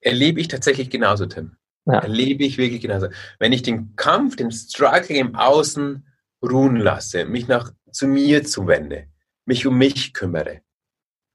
[0.00, 1.56] Erlebe ich tatsächlich genauso, Tim.
[1.86, 1.98] Ja.
[1.98, 3.08] Erlebe ich wirklich genauso.
[3.40, 6.06] Wenn ich den Kampf, den Struggle im Außen
[6.42, 9.06] ruhen lasse, mich nach zu mir zuwende,
[9.50, 10.62] mich um mich kümmere,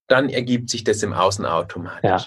[0.07, 2.03] dann ergibt sich das im Außen automatisch.
[2.03, 2.25] Ja.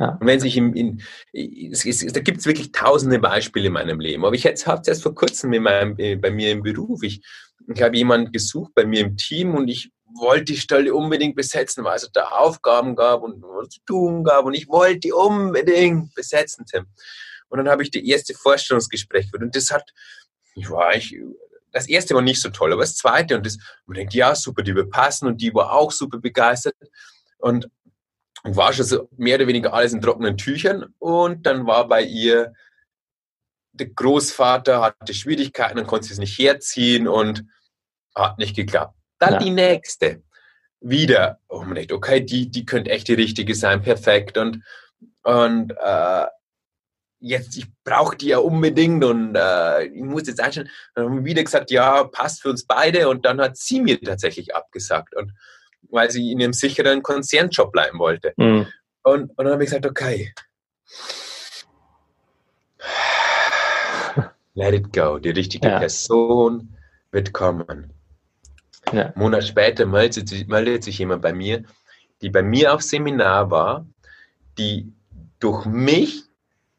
[0.00, 0.16] Ja.
[0.20, 4.00] Und wenn sich im, in, es, es, da gibt es wirklich tausende Beispiele in meinem
[4.00, 4.24] Leben.
[4.24, 7.02] Aber ich habe es erst vor kurzem in meinem, äh, bei mir im Beruf.
[7.02, 7.20] Ich,
[7.66, 11.84] ich habe jemanden gesucht bei mir im Team und ich wollte die Stelle unbedingt besetzen,
[11.84, 16.14] weil es da Aufgaben gab und was zu tun gab und ich wollte die unbedingt
[16.14, 16.86] besetzen, Tim.
[17.48, 19.92] Und dann habe ich die erste Vorstellungsgespräch geführt und das hat,
[20.54, 21.14] ich war, ich
[21.78, 24.62] das erste war nicht so toll, aber das zweite und das, man denkt, ja, super,
[24.62, 26.74] die wird passen und die war auch super begeistert
[27.38, 27.68] und,
[28.42, 32.02] und war schon so mehr oder weniger alles in trockenen Tüchern und dann war bei
[32.02, 32.52] ihr
[33.72, 37.44] der Großvater hatte Schwierigkeiten, dann konnte sie es nicht herziehen und
[38.14, 38.94] hat nicht geklappt.
[39.18, 39.38] Dann ja.
[39.38, 40.22] die nächste.
[40.80, 44.38] Wieder, oh man denkt, okay, die, die könnte echt die richtige sein, perfekt.
[44.38, 44.62] Und,
[45.24, 46.26] und äh,
[47.20, 50.70] jetzt, ich brauche die ja unbedingt und äh, ich muss jetzt einstellen.
[50.94, 54.00] Dann haben wir wieder gesagt, ja, passt für uns beide und dann hat sie mir
[54.00, 55.32] tatsächlich abgesagt und
[55.90, 58.32] weil sie in ihrem sicheren Konzernjob bleiben wollte.
[58.36, 58.66] Mhm.
[59.02, 60.32] Und, und dann habe ich gesagt, okay,
[64.54, 65.78] let it go, die richtige ja.
[65.78, 66.76] Person
[67.10, 67.92] wird kommen.
[68.92, 69.06] Ja.
[69.06, 71.64] Einen Monat später meldet sich, meldet sich jemand bei mir,
[72.22, 73.86] die bei mir auf Seminar war,
[74.58, 74.92] die
[75.38, 76.27] durch mich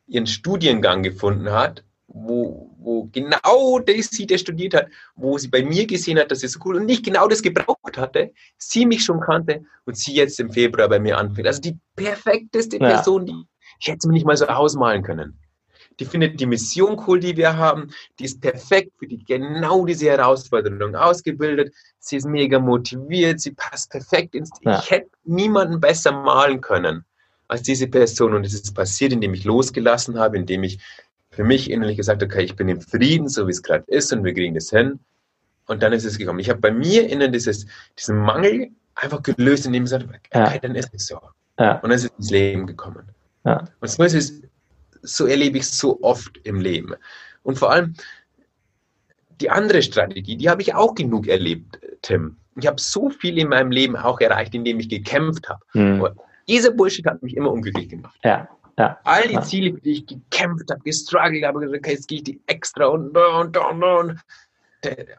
[0.10, 5.64] ihren Studiengang gefunden hat, wo, wo genau das sie, der studiert hat, wo sie bei
[5.64, 9.04] mir gesehen hat, dass es so cool und nicht genau das gebraucht hatte, sie mich
[9.04, 11.48] schon kannte und sie jetzt im Februar bei mir anfängt.
[11.48, 12.90] Also die perfekteste ja.
[12.90, 13.46] Person, die
[13.80, 15.40] ich hätte mir nicht mal so ausmalen können.
[16.00, 17.92] Die findet die Mission cool, die wir haben.
[18.20, 21.74] Die ist perfekt für die, genau diese Herausforderung ausgebildet.
[22.00, 23.40] Sie ist mega motiviert.
[23.40, 24.50] Sie passt perfekt ins.
[24.62, 24.80] Ja.
[24.80, 27.06] Ich hätte niemanden besser malen können
[27.50, 28.34] als diese Person.
[28.34, 30.80] Und es ist passiert, indem ich losgelassen habe, indem ich
[31.32, 34.14] für mich innerlich gesagt habe, okay, ich bin im Frieden, so wie es gerade ist
[34.14, 35.00] und wir kriegen das hin.
[35.68, 36.40] Und dann ist es gekommen.
[36.40, 40.54] Ich habe bei mir innen dieses, diesen Mangel einfach gelöst, indem ich gesagt habe, okay,
[40.56, 40.60] ja.
[40.60, 41.20] dann ist es so.
[41.60, 41.74] Ja.
[41.76, 43.04] Und dann ist es ins Leben gekommen.
[43.46, 43.66] Ja.
[43.80, 44.42] Und so ist es,
[45.02, 46.96] so erlebe ich es so oft im Leben.
[47.44, 47.96] Und vor allem
[49.42, 52.38] die andere Strategie, die habe ich auch genug erlebt, Tim.
[52.56, 55.64] Ich habe so viel in meinem Leben auch erreicht, indem ich gekämpft habe.
[55.74, 56.10] Mhm.
[56.50, 58.20] Dieser Bullshit hat mich immer unglücklich gemacht.
[58.24, 58.48] Ja.
[58.78, 59.42] Ja, All die ja.
[59.42, 62.86] Ziele, für die ich gekämpft habe, gestruggelt habe, gesagt, okay, jetzt gehe ich die extra
[62.86, 64.20] und und und und.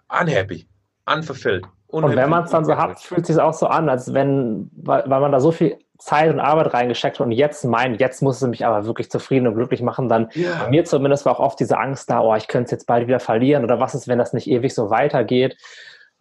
[0.08, 0.66] Unhappy,
[1.04, 1.66] unfulfilled.
[1.88, 4.70] Und wenn man es dann so hat, fühlt es sich auch so an, als wenn,
[4.76, 8.40] weil, weil man da so viel Zeit und Arbeit reingesteckt und jetzt meint, jetzt muss
[8.40, 10.62] es mich aber wirklich zufrieden und glücklich machen, dann ja.
[10.64, 13.06] bei mir zumindest war auch oft diese Angst da, oh, ich könnte es jetzt bald
[13.06, 15.58] wieder verlieren oder was ist, wenn das nicht ewig so weitergeht.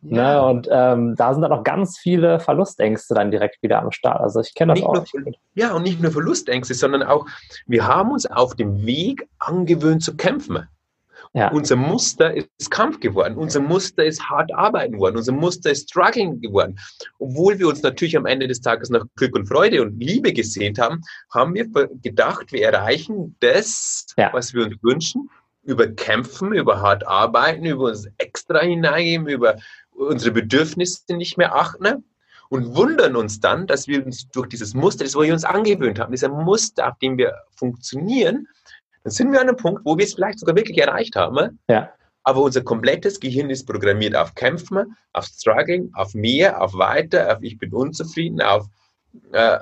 [0.01, 0.17] Ne?
[0.17, 0.33] Ja.
[0.33, 0.43] Ne?
[0.43, 4.21] Und ähm, da sind dann auch ganz viele Verlustängste dann direkt wieder am Start.
[4.21, 5.05] Also ich kenne das nicht auch.
[5.13, 7.25] Nur, ja, und nicht nur Verlustängste, sondern auch,
[7.67, 10.67] wir haben uns auf dem Weg angewöhnt zu kämpfen.
[11.33, 11.51] Ja.
[11.51, 13.35] Unser Muster ist Kampf geworden.
[13.35, 15.17] Unser Muster ist hart arbeiten geworden.
[15.17, 16.79] Unser Muster ist struggling geworden.
[17.19, 20.79] Obwohl wir uns natürlich am Ende des Tages nach Glück und Freude und Liebe gesehnt
[20.79, 21.67] haben, haben wir
[22.01, 24.31] gedacht, wir erreichen das, ja.
[24.33, 25.29] was wir uns wünschen,
[25.63, 29.57] über Kämpfen, über hart arbeiten, über uns extra hineingeben, über
[29.99, 32.03] unsere Bedürfnisse nicht mehr achten
[32.49, 36.11] und wundern uns dann, dass wir uns durch dieses Muster, das wir uns angewöhnt haben,
[36.11, 38.47] dieser Muster, auf dem wir funktionieren,
[39.03, 41.59] dann sind wir an einem Punkt, wo wir es vielleicht sogar wirklich erreicht haben.
[41.69, 41.91] Ja.
[42.23, 47.41] Aber unser komplettes Gehirn ist programmiert auf Kämpfen, auf Struggling, auf mehr, auf weiter, auf
[47.41, 48.67] ich bin unzufrieden, auf
[49.31, 49.59] äh,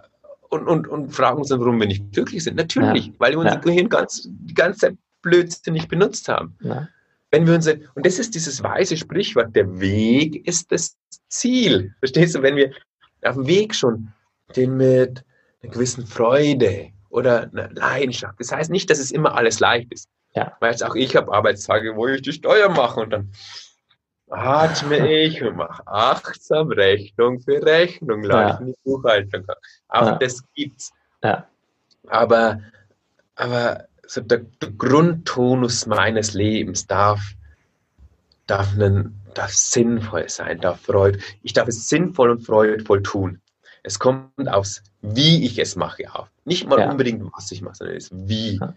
[0.49, 2.55] und, und, und fragen uns dann, warum wir nicht glücklich sind.
[2.55, 3.13] Natürlich, ja.
[3.19, 3.59] weil wir unser ja.
[3.59, 6.55] Gehirn ganz, die ganze Zeit Blödsinn nicht benutzt haben.
[6.61, 6.87] Ja.
[7.31, 10.95] Wenn wir uns, und das ist dieses weise Sprichwort, der Weg ist das
[11.29, 11.93] Ziel.
[11.99, 12.71] Verstehst du, wenn wir
[13.23, 14.13] auf dem Weg schon
[14.55, 15.23] den mit
[15.61, 18.39] einer gewissen Freude, oder eine Leidenschaft.
[18.39, 20.09] Das heißt nicht, dass es immer alles leicht ist.
[20.35, 20.55] Ja.
[20.59, 23.31] Weil jetzt auch ich habe Arbeitstage, wo ich die Steuer mache und dann
[24.29, 28.53] atme ich und mache achtsam Rechnung für Rechnung, ja.
[28.53, 29.45] ich in die Buchhaltung.
[29.87, 30.15] Auch ja.
[30.15, 30.91] das gibt's.
[31.23, 31.47] Ja.
[32.07, 32.61] Aber,
[33.35, 37.21] aber so der, der, Grundtonus meines Lebens darf,
[38.47, 41.19] darf, einen, darf sinnvoll sein, darf Freude.
[41.43, 43.41] Ich darf es sinnvoll und freudvoll tun.
[43.83, 46.29] Es kommt aufs, wie ich es mache auf.
[46.45, 46.91] Nicht mal ja.
[46.91, 48.57] unbedingt, was ich mache, sondern es wie.
[48.57, 48.73] Ja.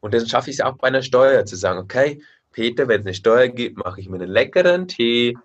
[0.00, 3.06] Und dann schaffe ich es auch bei einer Steuer zu sagen, okay, Peter, wenn es
[3.06, 5.36] eine Steuer gibt, mache ich mir einen leckeren Tee,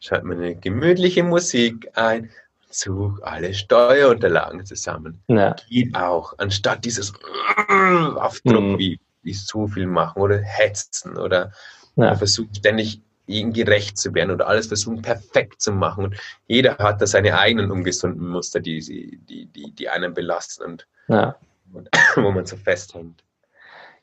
[0.00, 2.30] schalte mir eine gemütliche Musik ein,
[2.74, 5.22] suche alle Steuerunterlagen zusammen.
[5.28, 5.54] Ja.
[5.68, 7.12] Geht auch, anstatt dieses
[8.16, 8.78] auf Druck, mhm.
[8.78, 11.52] wie, wie so viel machen oder hetzen oder
[11.96, 12.14] ja.
[12.14, 16.04] versuchen ständig ihnen gerecht zu werden oder alles versuchen perfekt zu machen.
[16.04, 20.86] Und jeder hat da seine eigenen ungesunden Muster, die, die, die, die einen belasten und,
[21.08, 21.36] ja.
[21.72, 23.22] und wo man so festhängt.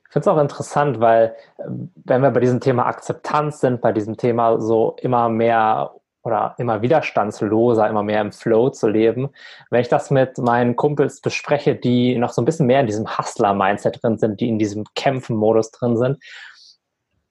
[0.06, 3.92] Ich finde es auch interessant, weil ähm, wenn wir bei diesem Thema Akzeptanz sind, bei
[3.92, 5.92] diesem Thema so immer mehr
[6.24, 9.30] oder immer widerstandsloser, immer mehr im Flow zu leben.
[9.70, 13.18] Wenn ich das mit meinen Kumpels bespreche, die noch so ein bisschen mehr in diesem
[13.18, 16.18] Hustler-Mindset drin sind, die in diesem Kämpfen-Modus drin sind,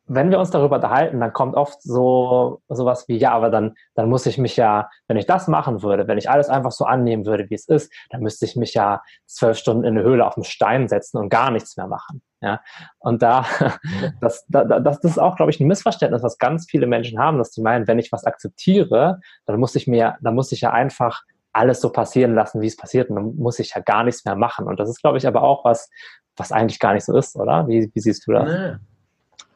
[0.08, 4.08] wenn wir uns darüber unterhalten, dann kommt oft so sowas wie, ja, aber dann, dann
[4.08, 7.26] muss ich mich ja, wenn ich das machen würde, wenn ich alles einfach so annehmen
[7.26, 10.34] würde, wie es ist, dann müsste ich mich ja zwölf Stunden in eine Höhle auf
[10.34, 12.22] dem Stein setzen und gar nichts mehr machen.
[12.40, 12.60] Ja,
[12.98, 13.44] und da,
[14.20, 17.38] das, da, das, das ist auch, glaube ich, ein Missverständnis, was ganz viele Menschen haben,
[17.38, 20.70] dass sie meinen, wenn ich was akzeptiere, dann muss ich mir, dann muss ich ja
[20.70, 24.24] einfach alles so passieren lassen, wie es passiert, und dann muss ich ja gar nichts
[24.24, 24.66] mehr machen.
[24.66, 25.90] Und das ist, glaube ich, aber auch was,
[26.36, 27.66] was eigentlich gar nicht so ist, oder?
[27.68, 28.48] Wie, wie siehst du das?
[28.48, 28.76] Nee.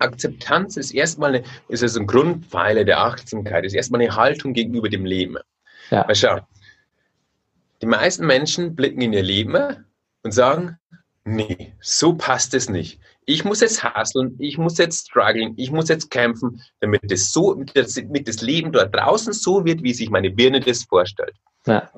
[0.02, 4.88] Akzeptanz ist erstmal eine, ist also ein Grundpfeiler der Achtsamkeit, ist erstmal eine Haltung gegenüber
[4.88, 5.36] dem Leben.
[5.90, 6.06] Ja.
[6.06, 6.40] Weil schau,
[7.80, 9.86] die meisten Menschen blicken in ihr Leben
[10.22, 10.78] und sagen,
[11.24, 13.00] nee, so passt es nicht.
[13.24, 17.54] Ich muss jetzt hasseln, ich muss jetzt strugglen, ich muss jetzt kämpfen, damit das, so,
[17.54, 21.34] damit das Leben dort draußen so wird, wie sich meine Birne das vorstellt.
[21.66, 21.90] Ja.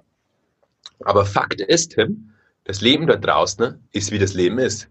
[1.00, 2.30] Aber Fakt ist, Tim,
[2.64, 4.88] das Leben dort draußen ist, wie das Leben ist.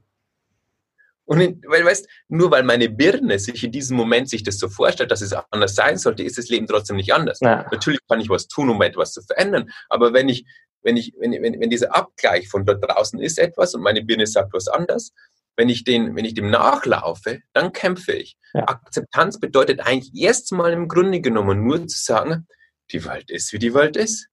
[1.25, 4.67] Und in, weil, weißt, nur weil meine Birne sich in diesem Moment sich das so
[4.67, 7.39] vorstellt, dass es anders sein sollte, ist das Leben trotzdem nicht anders.
[7.39, 7.65] Ja.
[7.71, 9.69] Natürlich kann ich was tun, um etwas zu verändern.
[9.89, 10.45] Aber wenn ich,
[10.81, 14.27] wenn ich, wenn, wenn, wenn dieser Abgleich von dort draußen ist etwas und meine Birne
[14.27, 15.13] sagt was anders,
[15.55, 18.36] wenn ich den, wenn ich dem nachlaufe, dann kämpfe ich.
[18.53, 18.67] Ja.
[18.67, 22.47] Akzeptanz bedeutet eigentlich erstmal im Grunde genommen nur zu sagen,
[22.91, 24.27] die Welt ist, wie die Welt ist.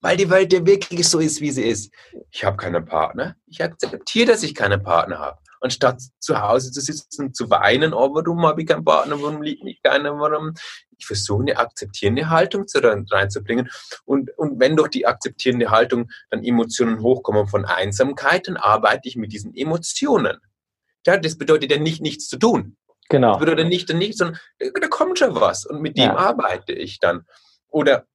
[0.00, 1.92] Weil die Welt ja wirklich so ist, wie sie ist.
[2.30, 3.36] Ich habe keinen Partner.
[3.46, 7.94] Ich akzeptiere, dass ich keinen Partner habe anstatt zu Hause zu sitzen und zu weinen,
[7.94, 10.54] oh, warum habe ich keinen Partner, warum liebt mich keiner, warum.
[10.98, 13.70] Ich versuche eine akzeptierende Haltung zu, reinzubringen.
[14.04, 19.16] Und, und wenn durch die akzeptierende Haltung dann Emotionen hochkommen von Einsamkeit, dann arbeite ich
[19.16, 20.38] mit diesen Emotionen.
[21.06, 22.76] Ja, das bedeutet ja nicht, nichts zu tun.
[23.08, 23.32] Genau.
[23.32, 26.16] Das bedeutet nicht, nichts, sondern da kommt schon was und mit dem ja.
[26.16, 27.24] arbeite ich dann.
[27.68, 28.06] Oder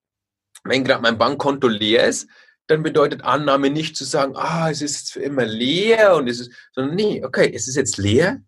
[0.63, 2.29] wenn gerade mein Bankkonto leer ist,
[2.67, 6.51] dann bedeutet Annahme nicht zu sagen, ah, es ist für immer leer und es ist,
[6.73, 8.41] sondern nee, okay, es ist jetzt leer,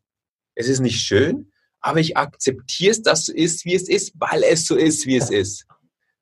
[0.55, 4.13] es ist nicht schön, aber ich akzeptiere es, dass es so ist, wie es ist,
[4.15, 5.65] weil es so ist, wie es ist.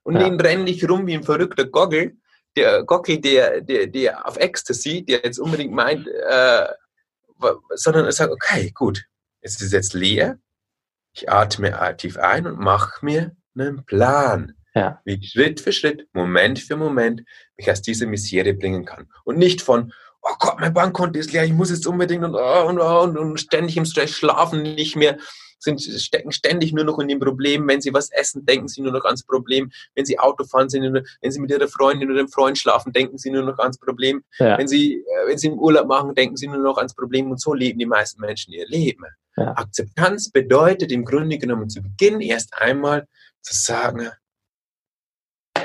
[0.04, 0.24] Und ja.
[0.24, 2.16] den renne ich rum wie ein verrückter Goggle,
[2.56, 6.68] der Gockel, der, der, der auf Ecstasy, der jetzt unbedingt meint, äh,
[7.76, 9.06] sondern er sagt, okay, gut,
[9.42, 10.40] es ist jetzt leer,
[11.14, 14.54] ich atme tief ein und mache mir einen Plan.
[14.76, 15.02] Ja.
[15.06, 17.24] Wie ich Schritt für Schritt, Moment für Moment
[17.58, 19.08] mich aus dieser Misere bringen kann.
[19.24, 22.68] Und nicht von, oh Gott, mein Bankkonto ist leer, ich muss jetzt unbedingt und, oh,
[22.68, 25.18] und, oh, und, und ständig im Stress schlafen nicht mehr,
[25.60, 27.68] sind, stecken ständig nur noch in dem Problem.
[27.68, 29.72] Wenn sie was essen, denken sie nur noch ans Problem.
[29.96, 32.92] Wenn sie Auto fahren, sind nur, wenn sie mit ihrer Freundin oder dem Freund schlafen,
[32.92, 34.24] denken sie nur noch ans Problem.
[34.40, 34.58] Ja.
[34.58, 37.32] Wenn sie, äh, wenn sie im Urlaub machen, denken sie nur noch ans Problem.
[37.32, 39.06] Und so leben die meisten Menschen ihr Leben.
[39.38, 39.54] Ja.
[39.58, 43.08] Akzeptanz bedeutet im Grunde genommen zu Beginn erst einmal
[43.42, 44.10] zu sagen,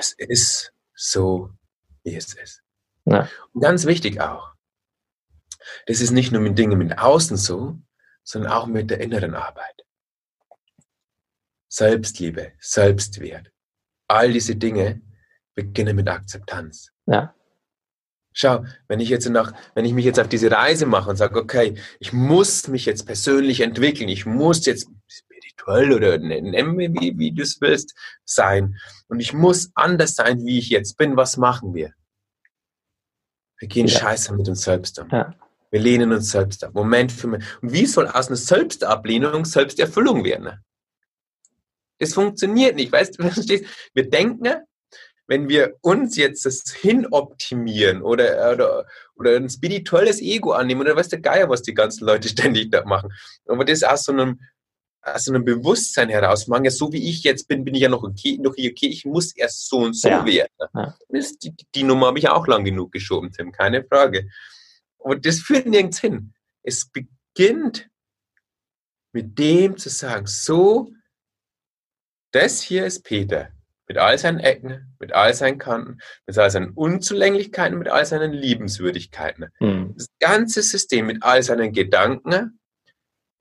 [0.00, 1.50] es ist so,
[2.02, 2.62] wie es ist.
[3.04, 3.28] Ja.
[3.52, 4.54] Und ganz wichtig auch,
[5.86, 7.78] das ist nicht nur mit Dingen mit außen so,
[8.24, 9.84] sondern auch mit der inneren Arbeit.
[11.68, 13.52] Selbstliebe, Selbstwert,
[14.08, 15.02] all diese Dinge
[15.54, 16.92] beginnen mit Akzeptanz.
[17.06, 17.34] Ja.
[18.32, 21.38] Schau, wenn ich jetzt nach, wenn ich mich jetzt auf diese Reise mache und sage,
[21.38, 24.88] okay, ich muss mich jetzt persönlich entwickeln, ich muss jetzt
[25.60, 27.94] spirituell oder nennen wie, wie du es willst,
[28.24, 28.76] sein
[29.08, 31.92] und ich muss anders sein, wie ich jetzt bin, was machen wir?
[33.58, 33.98] Wir gehen ja.
[33.98, 35.08] scheiße mit uns selbst um.
[35.10, 35.34] Ja.
[35.70, 36.74] Wir lehnen uns selbst ab.
[36.74, 37.44] Moment für Moment.
[37.62, 40.64] Und wie soll aus einer Selbstablehnung Selbsterfüllung werden?
[41.98, 42.90] Es funktioniert nicht.
[42.90, 43.66] Weißt du, verstehst?
[43.92, 44.64] Wir denken,
[45.28, 51.08] wenn wir uns jetzt das hinoptimieren oder, oder, oder ein spirituelles Ego annehmen oder weiß
[51.08, 53.12] der Geier, was die ganzen Leute ständig da machen.
[53.46, 54.40] Aber das aus so einem,
[55.02, 58.02] aus einem Bewusstsein heraus machen, ja, so wie ich jetzt bin, bin ich ja noch
[58.02, 60.24] okay, noch okay ich muss erst so und so ja.
[60.24, 60.52] werden.
[60.74, 60.96] Ja.
[61.42, 64.28] Die, die Nummer habe ich auch lang genug geschoben, Tim, keine Frage.
[64.98, 66.34] Und das führt nirgends hin.
[66.62, 67.88] Es beginnt
[69.12, 70.92] mit dem zu sagen, so,
[72.32, 73.50] das hier ist Peter.
[73.88, 78.32] Mit all seinen Ecken, mit all seinen Kanten, mit all seinen Unzulänglichkeiten, mit all seinen
[78.32, 79.48] Liebenswürdigkeiten.
[79.58, 79.94] Mhm.
[79.96, 82.60] Das ganze System mit all seinen Gedanken,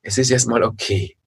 [0.01, 1.18] es ist erstmal okay.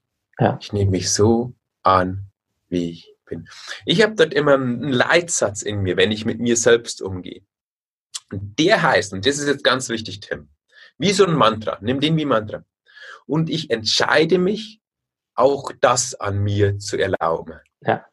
[0.43, 0.59] Ja.
[0.61, 2.27] Ich nehme mich so an,
[2.69, 3.49] wie ich bin.
[3.87, 7.43] Ich habe dort immer einen Leitsatz in mir, wenn ich mit mir selbst umgehe.
[8.33, 10.49] Und der heißt, und das ist jetzt ganz wichtig, Tim,
[10.99, 12.65] wie so ein Mantra, nimm den wie Mantra.
[13.25, 14.81] Und ich entscheide mich,
[15.37, 17.61] auch das an mir zu erlauben.
[17.81, 18.05] Ja.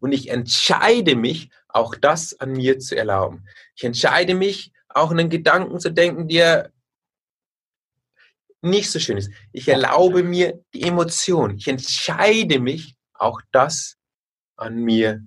[0.00, 3.46] Und ich entscheide mich, auch das an mir zu erlauben.
[3.74, 6.72] Ich entscheide mich, auch einen Gedanken zu denken, der
[8.62, 9.30] nicht so schön ist.
[9.52, 11.56] Ich erlaube mir die Emotion.
[11.56, 13.96] Ich entscheide mich, auch das
[14.56, 15.26] an mir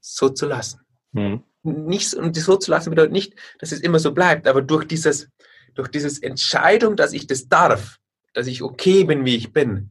[0.00, 0.80] so zu lassen.
[1.12, 4.86] Mhm nicht, und so zu lassen bedeutet nicht, dass es immer so bleibt, aber durch
[4.86, 5.28] dieses,
[5.74, 7.98] durch dieses Entscheidung, dass ich das darf,
[8.34, 9.90] dass ich okay bin, wie ich bin,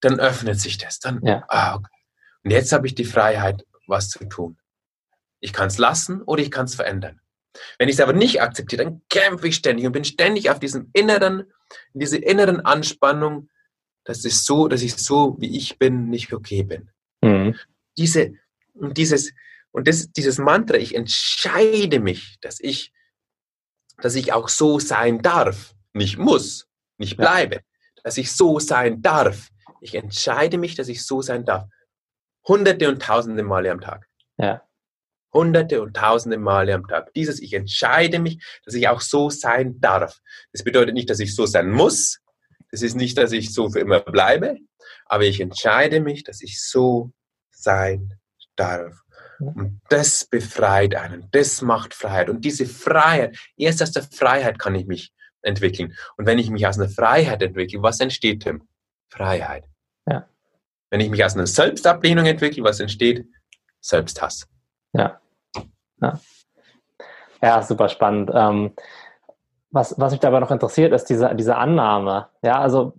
[0.00, 1.00] dann öffnet sich das.
[1.00, 1.44] Dann, ja.
[1.48, 1.88] ah, okay.
[2.44, 4.58] Und jetzt habe ich die Freiheit, was zu tun.
[5.40, 7.20] Ich kann es lassen oder ich kann es verändern.
[7.78, 10.90] Wenn ich es aber nicht akzeptiere, dann kämpfe ich ständig und bin ständig auf diesem
[10.92, 11.52] inneren,
[11.92, 13.50] in dieser inneren Anspannung,
[14.04, 16.90] dass es so, dass ich so, wie ich bin, nicht okay bin.
[17.20, 17.56] Mhm.
[17.96, 18.32] Diese,
[18.74, 19.32] dieses,
[19.70, 22.92] und das, dieses Mantra, ich entscheide mich, dass ich,
[23.98, 26.66] dass ich auch so sein darf, nicht muss,
[26.98, 27.60] nicht bleibe, ja.
[28.02, 29.48] dass ich so sein darf.
[29.80, 31.68] Ich entscheide mich, dass ich so sein darf.
[32.46, 34.08] Hunderte und tausende Male am Tag.
[34.36, 34.62] Ja.
[35.32, 37.12] Hunderte und tausende Male am Tag.
[37.14, 40.20] Dieses, ich entscheide mich, dass ich auch so sein darf.
[40.52, 42.20] Das bedeutet nicht, dass ich so sein muss.
[42.70, 44.56] Das ist nicht, dass ich so für immer bleibe.
[45.06, 47.12] Aber ich entscheide mich, dass ich so
[47.50, 48.14] sein
[48.56, 49.02] darf.
[49.38, 52.30] Und das befreit einen, das macht Freiheit.
[52.30, 55.96] Und diese Freiheit, erst aus der Freiheit kann ich mich entwickeln.
[56.16, 58.68] Und wenn ich mich aus einer Freiheit entwickle, was entsteht, Tim?
[59.08, 59.64] Freiheit.
[60.08, 60.28] Ja.
[60.90, 63.26] Wenn ich mich aus einer Selbstablehnung entwickle, was entsteht?
[63.80, 64.46] Selbsthass.
[64.92, 65.20] Ja.
[66.00, 66.20] Ja,
[67.42, 68.30] ja super spannend.
[68.34, 68.72] Ähm,
[69.70, 72.28] was, was mich dabei noch interessiert, ist diese, diese Annahme.
[72.42, 72.94] Ja, also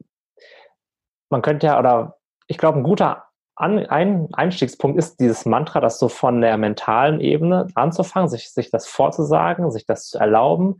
[1.30, 3.26] man könnte ja, oder ich glaube, ein guter
[3.56, 8.72] an, ein Einstiegspunkt ist dieses Mantra, das so von der mentalen Ebene anzufangen, sich, sich
[8.72, 10.80] das vorzusagen, sich das zu erlauben.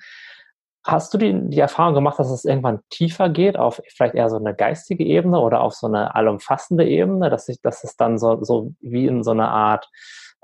[0.84, 4.38] Hast du die, die Erfahrung gemacht, dass es irgendwann tiefer geht, auf vielleicht eher so
[4.38, 8.44] eine geistige Ebene oder auf so eine allumfassende Ebene, dass, sich, dass es dann so,
[8.44, 9.90] so wie in so eine Art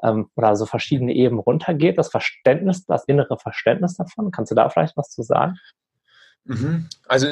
[0.03, 4.31] ähm, oder so verschiedene Ebenen runtergeht, das Verständnis, das innere Verständnis davon?
[4.31, 5.57] Kannst du da vielleicht was zu sagen?
[6.49, 6.87] Mhm.
[7.07, 7.27] Also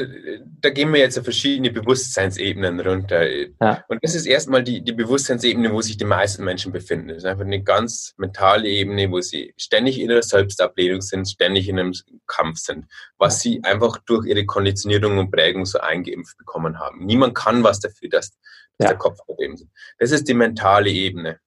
[0.62, 3.27] da gehen wir jetzt auf verschiedene Bewusstseinsebenen runter.
[3.60, 3.84] Ja.
[3.88, 7.08] Und das ist erstmal die, die Bewusstseinsebene, wo sich die meisten Menschen befinden.
[7.08, 11.67] Das ist einfach eine ganz mentale Ebene, wo sie ständig in ihrer Selbstablehnung sind, ständig
[11.67, 11.93] in einem
[12.27, 12.86] Kampf sind,
[13.17, 17.04] was sie einfach durch ihre Konditionierung und Prägung so eingeimpft bekommen haben.
[17.04, 18.29] Niemand kann was dafür, dass,
[18.77, 18.87] dass ja.
[18.89, 19.71] der Kopf eben sind.
[19.98, 21.39] Das ist die mentale Ebene.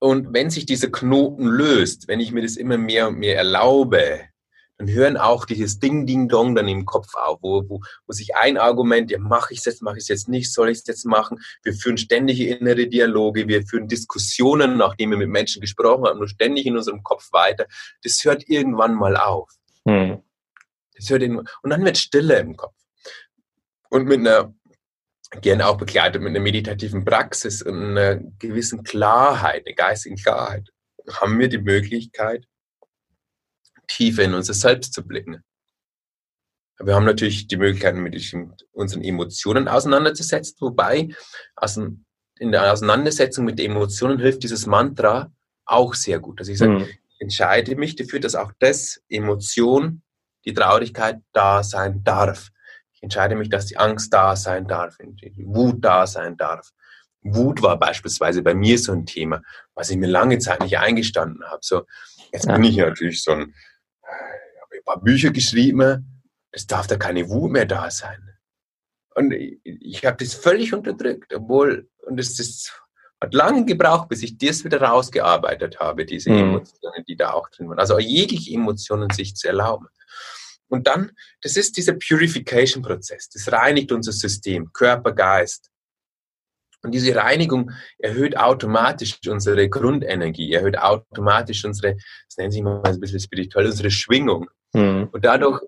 [0.00, 4.20] Und wenn sich dieser Knoten löst, wenn ich mir das immer mehr und mehr erlaube,
[4.78, 9.10] dann hören auch dieses Ding-Ding-Dong dann im Kopf auf, wo, wo, wo sich ein Argument,
[9.10, 11.38] ja, mache ich es jetzt, mache ich es jetzt nicht, soll ich es jetzt machen?
[11.62, 16.28] Wir führen ständige innere Dialoge, wir führen Diskussionen, nachdem wir mit Menschen gesprochen haben, nur
[16.28, 17.66] ständig in unserem Kopf weiter.
[18.02, 19.50] Das hört irgendwann mal auf.
[19.86, 20.22] Hm.
[20.96, 22.74] Das hört irgendwann, und dann wird Stille im Kopf.
[23.90, 24.54] Und mit einer,
[25.40, 30.68] gerne auch begleitet mit einer meditativen Praxis und einer gewissen Klarheit, einer geistigen Klarheit,
[31.12, 32.46] haben wir die Möglichkeit,
[33.86, 35.42] tiefer in unser Selbst zu blicken.
[36.82, 38.16] Wir haben natürlich die Möglichkeit, mit
[38.72, 41.08] unseren Emotionen auseinanderzusetzen, wobei
[42.38, 45.30] in der Auseinandersetzung mit den Emotionen hilft dieses Mantra
[45.66, 46.40] auch sehr gut.
[46.40, 46.86] Also ich sage, mhm.
[46.86, 50.02] ich entscheide mich dafür, dass auch das Emotion,
[50.46, 52.48] die Traurigkeit da sein darf.
[53.00, 56.70] Ich entscheide mich, dass die Angst da sein darf, die Wut da sein darf.
[57.22, 59.42] Wut war beispielsweise bei mir so ein Thema,
[59.74, 61.60] was ich mir lange Zeit nicht eingestanden habe.
[61.62, 61.84] So,
[62.32, 62.54] jetzt ja.
[62.54, 63.54] bin ich natürlich so ein
[64.80, 66.22] ein paar Bücher geschrieben,
[66.52, 68.28] es darf da keine Wut mehr da sein.
[69.14, 72.72] Und ich, ich habe das völlig unterdrückt, obwohl, und es das
[73.20, 76.38] hat lange gebraucht, bis ich das wieder rausgearbeitet habe, diese mhm.
[76.38, 77.78] Emotionen, die da auch drin waren.
[77.78, 79.88] Also jegliche Emotionen sich zu erlauben.
[80.70, 81.10] Und dann,
[81.42, 83.28] das ist dieser Purification-Prozess.
[83.28, 85.68] Das reinigt unser System, Körper, Geist.
[86.82, 93.00] Und diese Reinigung erhöht automatisch unsere Grundenergie, erhöht automatisch unsere, das nennt sich mal ein
[93.00, 94.48] bisschen spirituell, unsere Schwingung.
[94.72, 95.08] Mhm.
[95.12, 95.60] Und dadurch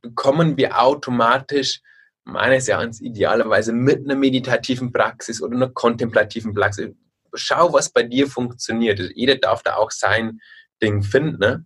[0.00, 1.80] bekommen wir automatisch
[2.24, 6.90] meines Erachtens idealerweise mit einer meditativen Praxis oder einer kontemplativen Praxis.
[7.34, 8.98] Schau, was bei dir funktioniert.
[8.98, 10.40] Also jeder darf da auch sein
[10.82, 11.38] Ding finden.
[11.38, 11.64] Ne?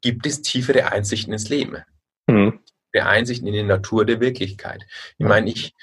[0.00, 1.82] Gibt es tiefere Einsichten ins Leben?
[2.26, 2.60] Mhm.
[2.94, 4.86] Der Einsichten in die Natur der Wirklichkeit.
[5.18, 5.74] Ich meine, ich,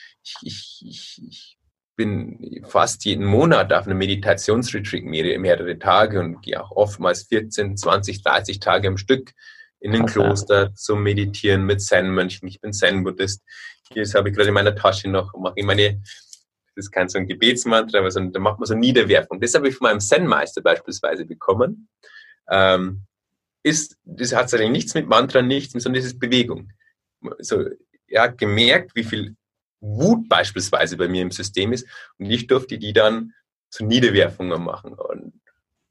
[0.42, 1.58] ich, ich, ich
[1.96, 8.24] bin fast jeden Monat auf einem Meditationsretreat mehrere, Tage und gehe auch oftmals 14, 20,
[8.24, 9.32] 30 Tage am Stück
[9.80, 12.48] in ein Kloster zum Meditieren mit Zen-Mönchen.
[12.48, 13.44] Ich bin Zen-Buddhist.
[13.94, 16.02] Hier habe ich gerade in meiner Tasche noch, mache ich meine,
[16.76, 19.40] das ist kein so ein Gebetsmantra, aber so, da macht man so Niederwerfung.
[19.40, 21.88] Das habe ich von meinem Zen-Meister beispielsweise bekommen.
[22.50, 23.06] Ähm,
[23.66, 26.72] ist, das hat eigentlich nichts mit Mantra, nichts, sondern das ist Bewegung.
[27.40, 27.66] So,
[28.08, 29.36] er hat gemerkt, wie viel
[29.82, 31.88] Wut beispielsweise bei mir im System ist
[32.20, 33.34] und ich durfte die dann
[33.72, 35.42] zu Niederwerfungen machen und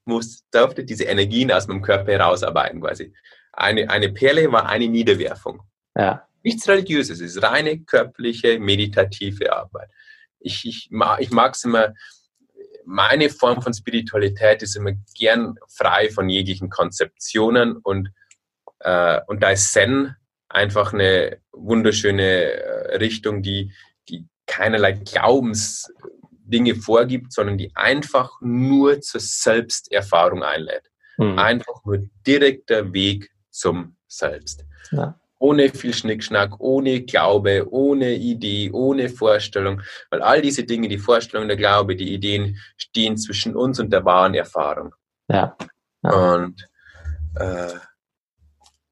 [0.04, 3.12] muss, durfte diese Energien aus meinem Körper herausarbeiten quasi.
[3.52, 5.62] Eine, eine Perle war eine Niederwerfung.
[5.96, 6.28] Ja.
[6.44, 9.88] Nichts Religiöses, es ist reine körperliche, meditative Arbeit.
[10.38, 11.94] Ich, ich, ich mag es immer,
[12.86, 18.10] meine Form von Spiritualität ist immer gern frei von jeglichen Konzeptionen und,
[18.80, 20.16] äh, und da ist Zen
[20.48, 23.72] einfach eine wunderschöne äh, Richtung, die,
[24.08, 30.90] die keinerlei Glaubensdinge vorgibt, sondern die einfach nur zur Selbsterfahrung einlädt.
[31.16, 31.38] Mhm.
[31.38, 34.64] Einfach nur direkter Weg zum Selbst.
[34.90, 35.18] Ja.
[35.44, 39.82] Ohne viel Schnickschnack, ohne Glaube, ohne Idee, ohne Vorstellung.
[40.10, 44.04] Weil all diese Dinge, die Vorstellung, der Glaube, die Ideen stehen zwischen uns und der
[44.04, 44.94] wahren Erfahrung.
[45.28, 45.56] Ja.
[46.02, 46.34] ja.
[46.34, 46.66] Und
[47.34, 47.74] äh,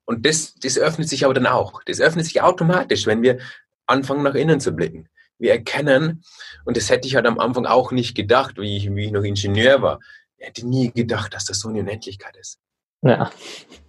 [0.05, 1.83] und das, das öffnet sich aber dann auch.
[1.85, 3.39] Das öffnet sich automatisch, wenn wir
[3.87, 5.09] anfangen, nach innen zu blicken.
[5.39, 6.23] Wir erkennen,
[6.65, 9.23] und das hätte ich halt am Anfang auch nicht gedacht, wie ich, wie ich noch
[9.23, 10.01] Ingenieur war.
[10.37, 12.59] Ich hätte nie gedacht, dass das so eine Unendlichkeit ist.
[13.01, 13.31] Ja.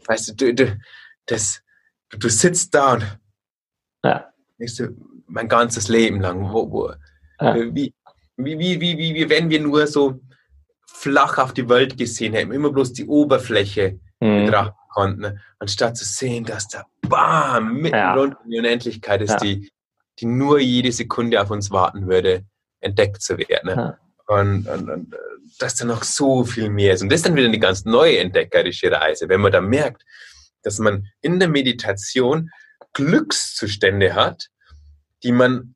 [0.07, 0.77] Weißt du, du, du,
[1.25, 1.62] das,
[2.13, 3.19] du, du sitzt da und
[4.03, 4.31] ja.
[4.59, 4.95] denkst du,
[5.27, 6.91] mein ganzes Leben lang, wo, wo,
[7.39, 7.55] ja.
[7.55, 7.93] wie,
[8.37, 10.19] wie, wie, wie, wie, wie wenn wir nur so
[10.85, 14.45] flach auf die Welt gesehen hätten, immer bloß die Oberfläche mhm.
[14.45, 18.23] betrachten konnten, anstatt zu sehen, dass da bam, mitten ja.
[18.23, 19.37] in die Unendlichkeit ist, ja.
[19.37, 19.69] die,
[20.19, 22.45] die nur jede Sekunde auf uns warten würde,
[22.79, 23.75] entdeckt zu werden.
[23.75, 23.75] Ne?
[23.75, 23.97] Ja.
[24.35, 25.15] Und, und, und
[25.59, 27.01] dass da noch so viel mehr ist.
[27.01, 30.03] Und das ist dann wieder eine ganz neue entdeckerische Reise, wenn man da merkt,
[30.63, 32.49] dass man in der Meditation
[32.93, 34.49] Glückszustände hat,
[35.23, 35.75] die man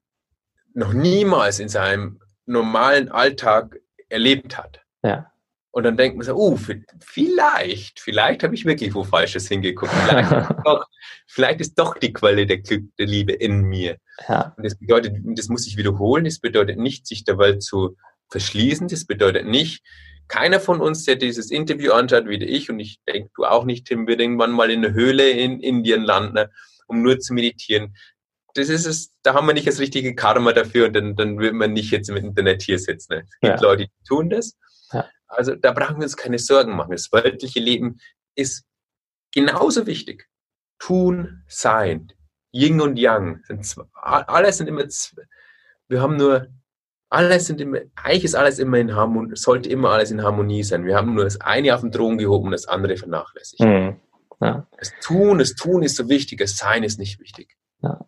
[0.74, 3.80] noch niemals in seinem normalen Alltag
[4.10, 4.82] erlebt hat.
[5.04, 5.32] Ja.
[5.72, 6.58] Und dann denkt man so, uh,
[7.02, 9.92] vielleicht, vielleicht habe ich wirklich wo Falsches hingeguckt.
[9.92, 10.86] Vielleicht, ist, doch,
[11.28, 13.98] vielleicht ist doch die Quelle der Glück, der Liebe in mir.
[14.28, 14.54] Ja.
[14.58, 17.96] Und das bedeutet, das muss ich wiederholen, das bedeutet nicht, sich der Welt zu
[18.32, 19.84] verschließen, das bedeutet nicht,
[20.28, 23.86] keiner von uns, der dieses Interview anschaut, wie ich, und ich denke, du auch nicht,
[23.86, 26.50] Tim, wird irgendwann mal in eine Höhle in Indien landen,
[26.88, 27.96] um nur zu meditieren.
[28.54, 31.54] Das ist es, da haben wir nicht das richtige Karma dafür und dann, dann wird
[31.54, 33.14] man nicht jetzt im Internet hier sitzen.
[33.14, 33.62] Es gibt ja.
[33.62, 34.58] Leute, die tun das.
[34.92, 35.08] Ja.
[35.28, 36.92] Also da brauchen wir uns keine Sorgen machen.
[36.92, 38.00] Das weltliche Leben
[38.36, 38.64] ist
[39.34, 40.28] genauso wichtig.
[40.80, 42.12] Tun, sein,
[42.52, 43.44] Yin und Yang.
[43.46, 44.86] Sind alles sind immer,
[45.88, 46.48] wir haben nur,
[47.10, 50.86] alles sind immer, eigentlich ist alles immer in Harmonie, sollte immer alles in Harmonie sein.
[50.86, 53.62] Wir haben nur das eine auf den Thron gehoben und das andere vernachlässigt.
[53.62, 53.96] Mhm.
[54.42, 54.68] Ja.
[54.78, 57.58] Das Tun, das Tun ist so wichtig, das Sein ist nicht wichtig.
[57.82, 58.00] Ja.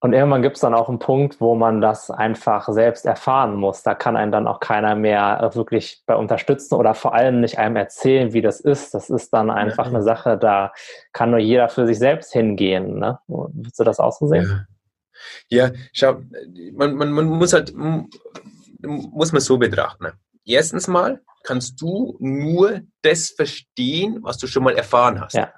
[0.00, 3.82] Und irgendwann gibt es dann auch einen Punkt, wo man das einfach selbst erfahren muss.
[3.82, 7.74] Da kann einen dann auch keiner mehr wirklich bei unterstützen oder vor allem nicht einem
[7.74, 8.94] erzählen, wie das ist.
[8.94, 9.94] Das ist dann einfach ja.
[9.94, 10.72] eine Sache, da
[11.12, 13.00] kann nur jeder für sich selbst hingehen.
[13.00, 13.18] Ne?
[13.26, 14.68] Würdest du das auch so sehen?
[15.48, 16.22] Ja, schau,
[16.72, 20.04] man, man, man muss halt, muss man so betrachten.
[20.04, 20.12] Ne?
[20.44, 25.34] Erstens mal kannst du nur das verstehen, was du schon mal erfahren hast.
[25.34, 25.52] Ja.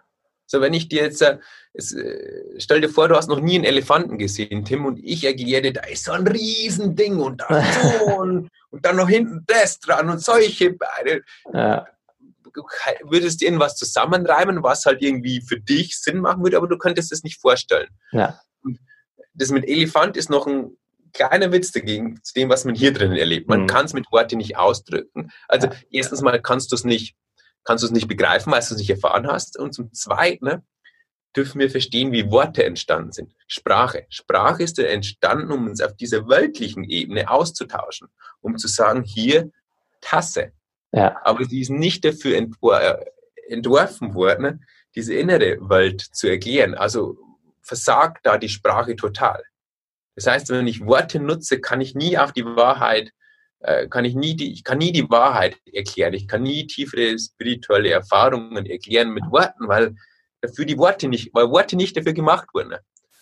[0.50, 1.38] So, wenn ich dir jetzt, äh,
[1.74, 5.62] äh, stell dir vor, du hast noch nie einen Elefanten gesehen, Tim, und ich erkläre
[5.62, 9.78] dir, da ist so ein Riesending und da so und, und dann noch hinten das
[9.78, 11.22] dran und solche Beine.
[11.52, 11.86] Ja.
[12.52, 12.64] Du
[13.04, 17.22] würdest irgendwas zusammenreimen, was halt irgendwie für dich Sinn machen würde, aber du könntest es
[17.22, 17.90] nicht vorstellen.
[18.10, 18.40] Ja.
[18.64, 18.80] Und
[19.40, 20.76] das mit Elefant ist noch ein
[21.12, 23.48] kleiner Witz dagegen, zu dem, was man hier drinnen erlebt.
[23.48, 23.66] Man mhm.
[23.66, 25.32] kann es mit Worten nicht ausdrücken.
[25.48, 27.16] Also erstens mal kannst du es nicht
[27.64, 29.58] kannst du es nicht begreifen, weil du es nicht erfahren hast.
[29.58, 30.62] Und zum Zweiten ne,
[31.36, 33.34] dürfen wir verstehen, wie Worte entstanden sind.
[33.46, 34.06] Sprache.
[34.08, 38.08] Sprache ist entstanden, um uns auf dieser weltlichen Ebene auszutauschen,
[38.40, 39.50] um zu sagen, hier
[40.00, 40.52] Tasse.
[40.92, 41.20] Ja.
[41.22, 43.04] Aber sie ist nicht dafür äh,
[43.48, 44.64] entworfen worden,
[44.94, 46.74] diese innere Welt zu erklären.
[46.74, 47.16] Also
[47.62, 49.42] versagt da die Sprache total.
[50.16, 53.12] Das heißt, wenn ich Worte nutze, kann ich nie auf die Wahrheit
[53.60, 56.14] äh, kann ich nie die, ich kann nie die Wahrheit erklären.
[56.14, 59.94] Ich kann nie tiefere spirituelle Erfahrungen erklären mit Worten, weil
[60.40, 62.76] dafür die Worte nicht, weil Worte nicht dafür gemacht wurden.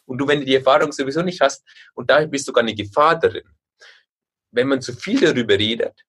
[0.07, 1.65] Und du, wenn du die Erfahrung sowieso nicht hast,
[1.95, 3.45] und da bist du gar eine Gefahr drin.
[4.51, 6.05] Wenn man zu viel darüber redet,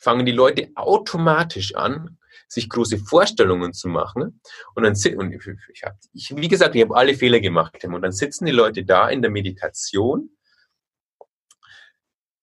[0.00, 2.18] fangen die Leute automatisch an,
[2.48, 4.40] sich große Vorstellungen zu machen.
[4.74, 7.84] Und dann und ich, ich, hab, ich wie gesagt, ich habe alle Fehler gemacht.
[7.84, 10.30] Und dann sitzen die Leute da in der Meditation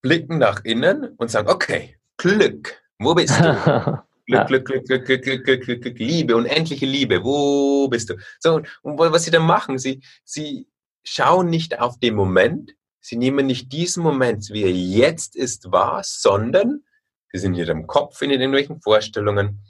[0.05, 4.03] blicken nach innen und sagen, okay, Glück, wo bist du?
[4.27, 8.15] Glück, Glück, Glück, Glück, Glück, Glück, Glück, Glück, Glück, Liebe, unendliche Liebe, wo bist du?
[8.39, 10.67] So, und was sie dann machen, sie, sie
[11.03, 16.01] schauen nicht auf den Moment, sie nehmen nicht diesen Moment, wie er jetzt ist, wahr,
[16.03, 16.83] sondern
[17.31, 19.63] sie sind in ihrem Kopf in irgendwelchen Vorstellungen,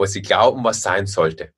[0.00, 1.52] wo sie glauben, was sein sollte.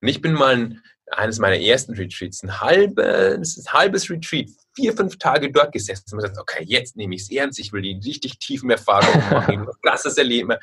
[0.00, 4.96] Und ich bin mal ein, eines meiner ersten Retreats, ein halbes, ein halbes Retreat, vier,
[4.96, 8.00] fünf Tage dort gesessen und gesagt, okay, jetzt nehme ich es ernst, ich will die
[8.02, 10.56] richtig tiefen Erfahrungen machen, krasses erleben,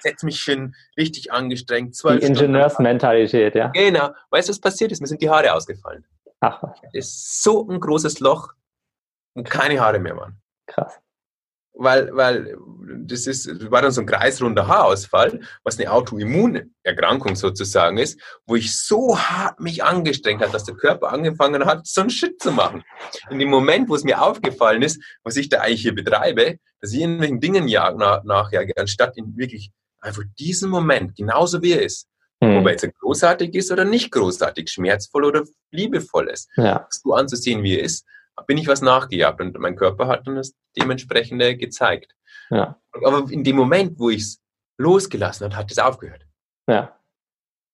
[0.00, 1.96] setze mich hin, richtig angestrengt.
[2.02, 3.68] Die Ingenieursmentalität, ja.
[3.68, 4.10] Genau.
[4.30, 5.00] Weißt du, was passiert ist?
[5.00, 6.04] Mir sind die Haare ausgefallen.
[6.40, 6.60] Ach.
[6.60, 8.52] Das ist so ein großes Loch,
[9.34, 10.42] wo keine Haare mehr waren.
[10.66, 11.03] Krass
[11.74, 12.56] weil, weil
[13.06, 18.76] das ist, war dann so ein kreisrunder Haarausfall, was eine Autoimmunerkrankung sozusagen ist, wo ich
[18.76, 22.84] so hart mich angestrengt habe, dass der Körper angefangen hat, so einen Shit zu machen.
[23.30, 26.92] In dem Moment, wo es mir aufgefallen ist, was ich da eigentlich hier betreibe, dass
[26.92, 29.70] ich irgendwelchen Dingen nach, nachjage, anstatt in wirklich
[30.00, 32.06] einfach diesen Moment, genauso wie er ist,
[32.40, 32.58] mhm.
[32.58, 36.86] ob er jetzt großartig ist oder nicht großartig, schmerzvoll oder liebevoll ist, ja.
[36.90, 38.06] so anzusehen, wie er ist,
[38.46, 42.14] bin ich was nachgejagt und mein Körper hat dann das dementsprechende gezeigt.
[42.50, 42.78] Ja.
[43.04, 44.42] Aber in dem Moment, wo ich es
[44.78, 46.26] losgelassen habe, hat es aufgehört.
[46.68, 46.98] Ja.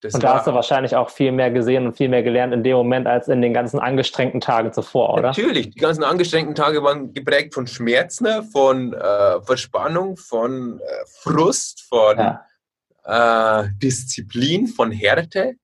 [0.03, 2.63] Das und da hast du wahrscheinlich auch viel mehr gesehen und viel mehr gelernt in
[2.63, 5.29] dem Moment als in den ganzen angestrengten Tagen zuvor, oder?
[5.29, 10.85] Natürlich, die ganzen angestrengten Tage waren geprägt von Schmerzen, von äh, Verspannung, von äh,
[11.21, 13.63] Frust, von ja.
[13.65, 15.57] äh, Disziplin, von Härte.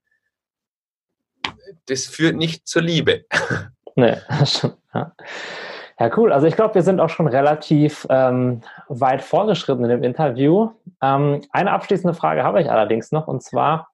[1.86, 3.24] Das führt nicht zur Liebe.
[3.94, 4.18] Nee,
[5.98, 6.10] ja.
[6.16, 6.32] Cool.
[6.32, 10.70] Also ich glaube, wir sind auch schon relativ ähm, weit vorgeschritten in dem Interview.
[11.02, 13.88] Ähm, eine abschließende Frage habe ich allerdings noch, und zwar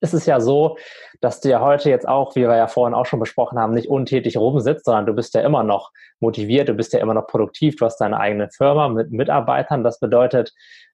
[0.00, 0.76] ist es ja so,
[1.20, 3.88] dass du ja heute jetzt auch, wie wir ja vorhin auch schon besprochen haben, nicht
[3.88, 5.90] untätig rumsitzt, sondern du bist ja immer noch
[6.20, 9.84] motiviert, du bist ja immer noch produktiv, du hast deine eigene Firma mit Mitarbeitern.
[9.84, 10.52] Das bedeutet,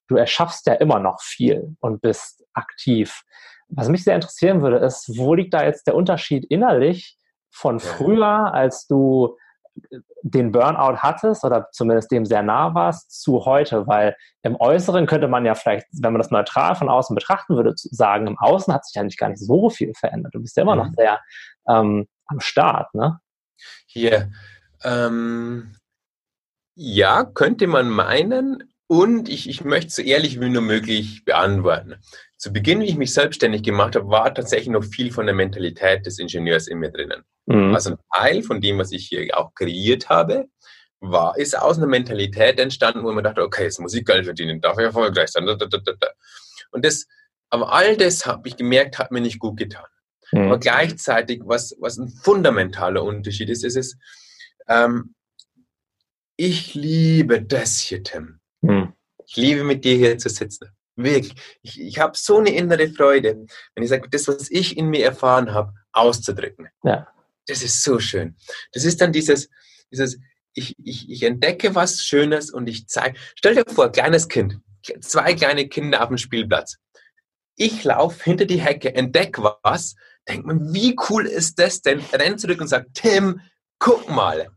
[0.08, 3.22] du erschaffst ja immer noch viel und bist aktiv.
[3.68, 7.16] Was mich sehr interessieren würde, ist, wo liegt da jetzt der Unterschied innerlich
[7.52, 9.36] von früher, als du
[10.22, 13.86] den Burnout hattest oder zumindest dem sehr nah warst, zu heute?
[13.86, 17.72] Weil im Äußeren könnte man ja vielleicht, wenn man das neutral von außen betrachten würde,
[17.76, 20.34] sagen, im Außen hat sich eigentlich gar nicht so viel verändert.
[20.34, 20.82] Du bist ja immer mhm.
[20.82, 21.20] noch sehr
[21.68, 23.18] ähm, am Start, ne?
[23.86, 24.30] Hier,
[24.82, 25.76] ähm,
[26.74, 28.64] ja, könnte man meinen.
[28.86, 31.96] Und ich, ich möchte es so ehrlich wie nur möglich beantworten.
[32.42, 36.04] Zu Beginn, wie ich mich selbstständig gemacht habe, war tatsächlich noch viel von der Mentalität
[36.04, 37.22] des Ingenieurs in mir drinnen.
[37.46, 37.72] Mhm.
[37.72, 40.48] Also ein Teil von dem, was ich hier auch kreiert habe,
[40.98, 44.60] war, ist aus einer Mentalität entstanden, wo man dachte, okay, jetzt muss ich Geld verdienen,
[44.60, 45.48] darf ich erfolgreich sein.
[45.48, 47.06] Und das,
[47.48, 49.86] aber all das habe ich gemerkt, hat mir nicht gut getan.
[50.32, 50.46] Mhm.
[50.46, 53.96] Aber gleichzeitig, was, was ein fundamentaler Unterschied ist, ist es,
[54.66, 55.14] ähm,
[56.36, 58.40] ich liebe das hier, Tim.
[58.62, 58.94] Mhm.
[59.28, 60.72] Ich liebe mit dir hier zu sitzen.
[60.96, 61.34] Wirklich.
[61.62, 65.04] Ich, ich habe so eine innere Freude, wenn ich sage, das, was ich in mir
[65.04, 66.68] erfahren habe, auszudrücken.
[66.84, 67.08] Ja.
[67.46, 68.36] Das ist so schön.
[68.72, 69.48] Das ist dann dieses,
[69.90, 70.18] dieses
[70.54, 73.18] ich, ich, ich entdecke was Schönes und ich zeige.
[73.36, 74.58] Stell dir vor, kleines Kind,
[75.00, 76.76] zwei kleine Kinder auf dem Spielplatz.
[77.56, 79.94] Ich laufe hinter die Hecke, entdecke was,
[80.28, 82.00] denkt man, wie cool ist das denn?
[82.12, 83.40] Renn zurück und sagt, Tim,
[83.78, 84.48] guck mal.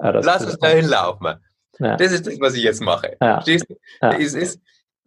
[0.00, 1.36] Ja, Lass uns da hinlaufen.
[1.78, 1.96] Ja.
[1.96, 3.16] Das ist das, was ich jetzt mache.
[3.20, 3.34] Ja.
[3.34, 3.76] Verstehst du?
[4.00, 4.60] Es, ist,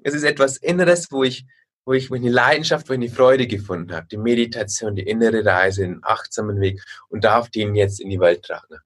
[0.04, 1.46] es ist etwas Inneres, wo ich,
[1.86, 4.08] wo ich eine Leidenschaft, wo ich eine Freude gefunden habe.
[4.08, 8.44] Die Meditation, die innere Reise, den achtsamen Weg und darf den jetzt in die Welt
[8.44, 8.78] tragen.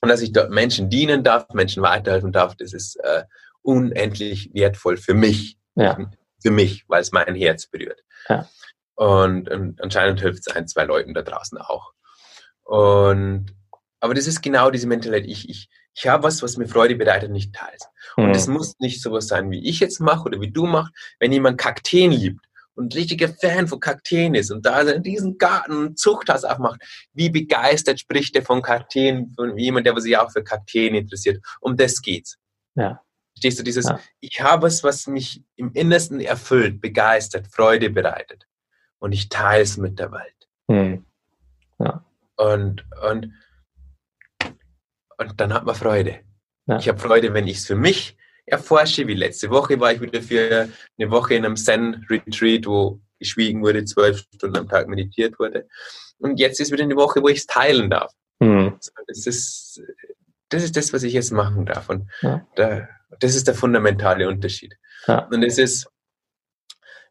[0.00, 3.24] Und dass ich dort Menschen dienen darf, Menschen weiterhelfen darf, das ist äh,
[3.62, 5.58] unendlich wertvoll für mich.
[5.76, 5.98] Ja.
[6.42, 8.04] Für mich, weil es mein Herz berührt.
[8.28, 8.46] Ja.
[8.96, 11.94] Und, und anscheinend hilft es ein, zwei Leuten da draußen auch.
[12.64, 13.46] Und
[14.04, 15.30] aber das ist genau diese Mentalität.
[15.30, 17.88] Ich, ich, ich habe was, was mir Freude bereitet, nicht teils.
[18.16, 18.54] Und es mhm.
[18.54, 20.92] muss nicht sowas sein, wie ich jetzt mache oder wie du machst.
[21.20, 25.86] Wenn jemand Kakteen liebt und richtiger Fan von Kakteen ist und da in diesem Garten
[25.86, 26.80] ein Zuchthaus aufmacht,
[27.12, 31.44] wie begeistert spricht er von Kakteen, von jemand, der sich auch für Kakteen interessiert.
[31.60, 32.38] Um das geht's.
[32.74, 33.00] Ja.
[33.34, 34.00] Verstehst du dieses, ja.
[34.20, 38.46] ich habe es, was mich im Innersten erfüllt, begeistert, Freude bereitet.
[38.98, 40.48] Und ich teile es mit der Welt.
[40.68, 41.04] Mhm.
[41.78, 42.04] Ja.
[42.36, 43.32] Und, und
[45.18, 46.20] und dann hat man Freude.
[46.66, 46.78] Ja.
[46.78, 50.22] Ich habe Freude, wenn ich es für mich erforsche, wie letzte Woche war ich wieder
[50.22, 55.66] für eine Woche in einem Zen-Retreat, wo geschwiegen wurde, zwölf Stunden am Tag meditiert wurde.
[56.18, 58.12] Und jetzt ist wieder eine Woche, wo ich es teilen darf.
[58.38, 58.78] Mhm.
[59.06, 59.82] Das, ist,
[60.48, 61.88] das ist das, was ich jetzt machen darf.
[61.88, 62.46] Und ja.
[62.56, 62.88] da,
[63.20, 64.76] das ist der fundamentale Unterschied.
[65.06, 65.26] Ja.
[65.30, 65.88] Und es ist,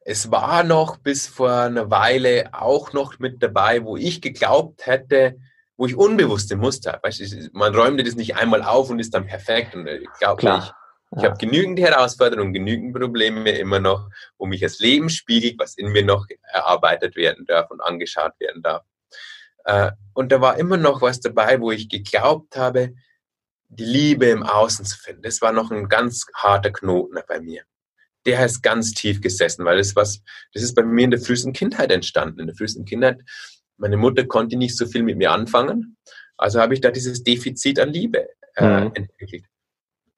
[0.05, 5.39] es war noch bis vor einer Weile auch noch mit dabei, wo ich geglaubt hätte,
[5.77, 9.25] wo ich unbewusste Muster, weißt du, man räumt das nicht einmal auf und ist dann
[9.25, 9.75] perfekt.
[9.75, 10.71] Und ich glaube, ich,
[11.15, 11.29] ich ja.
[11.29, 16.03] habe genügend Herausforderungen, genügend Probleme immer noch, wo mich das Leben spiegelt, was in mir
[16.03, 18.83] noch erarbeitet werden darf und angeschaut werden darf.
[19.65, 22.93] Äh, und da war immer noch was dabei, wo ich geglaubt habe,
[23.69, 25.23] die Liebe im Außen zu finden.
[25.23, 27.63] Das war noch ein ganz harter Knoten bei mir.
[28.25, 30.21] Der ist ganz tief gesessen, weil das was,
[30.53, 32.39] das ist bei mir in der frühesten Kindheit entstanden.
[32.39, 33.21] In der frühesten Kindheit
[33.77, 35.97] meine Mutter konnte nicht so viel mit mir anfangen.
[36.37, 38.91] Also habe ich da dieses Defizit an Liebe äh, mhm.
[38.93, 39.45] entwickelt.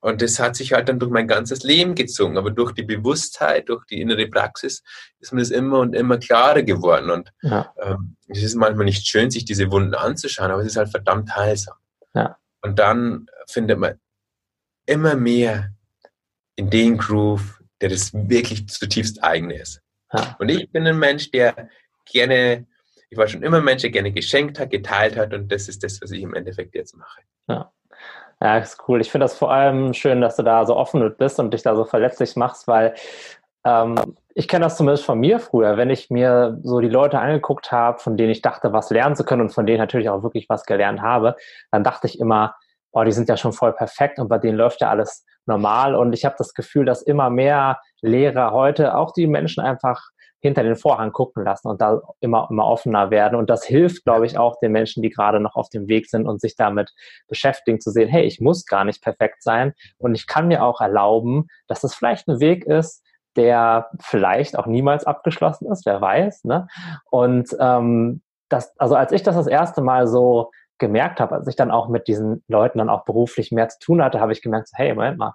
[0.06, 2.38] Und das hat sich halt dann durch mein ganzes Leben gezogen.
[2.38, 4.84] Aber durch die Bewusstheit, durch die innere Praxis
[5.20, 7.10] ist mir das immer und immer klarer geworden.
[7.10, 7.74] Und ja.
[7.82, 11.36] ähm, es ist manchmal nicht schön, sich diese Wunden anzuschauen, aber es ist halt verdammt
[11.36, 11.74] heilsam.
[12.14, 12.38] Ja.
[12.62, 14.00] Und dann findet man
[14.86, 15.74] immer mehr
[16.56, 19.82] in den Groove, der das wirklich zutiefst eigene ist.
[20.14, 20.36] Ja.
[20.38, 21.70] Und ich bin ein Mensch, der
[22.06, 22.68] gerne
[23.16, 25.84] ich war schon immer ein Mensch, der gerne geschenkt hat, geteilt hat und das ist
[25.84, 27.22] das, was ich im Endeffekt jetzt mache.
[27.48, 27.72] Ja.
[28.42, 29.00] Ja, ist cool.
[29.00, 31.74] Ich finde das vor allem schön, dass du da so offen bist und dich da
[31.78, 32.94] so verletzlich machst, weil
[33.64, 33.96] ähm,
[34.34, 38.00] ich kenne das zumindest von mir früher, wenn ich mir so die Leute angeguckt habe,
[38.00, 40.66] von denen ich dachte, was lernen zu können und von denen natürlich auch wirklich was
[40.66, 41.38] gelernt habe,
[41.72, 42.58] dann dachte ich immer,
[42.92, 45.96] oh, die sind ja schon voll perfekt und bei denen läuft ja alles normal.
[45.96, 50.10] Und ich habe das Gefühl, dass immer mehr Lehrer heute auch die Menschen einfach
[50.46, 53.36] hinter den Vorhang gucken lassen und da immer, immer offener werden.
[53.36, 56.28] Und das hilft, glaube ich, auch den Menschen, die gerade noch auf dem Weg sind
[56.28, 56.94] und sich damit
[57.28, 60.82] beschäftigen, zu sehen, hey, ich muss gar nicht perfekt sein und ich kann mir auch
[60.82, 63.04] erlauben, dass das vielleicht ein Weg ist,
[63.36, 66.44] der vielleicht auch niemals abgeschlossen ist, wer weiß.
[66.44, 66.68] Ne?
[67.10, 71.56] Und ähm, das, also als ich das das erste Mal so gemerkt habe, als ich
[71.56, 74.70] dann auch mit diesen Leuten dann auch beruflich mehr zu tun hatte, habe ich gemerkt,
[74.74, 75.34] hey, Moment mal,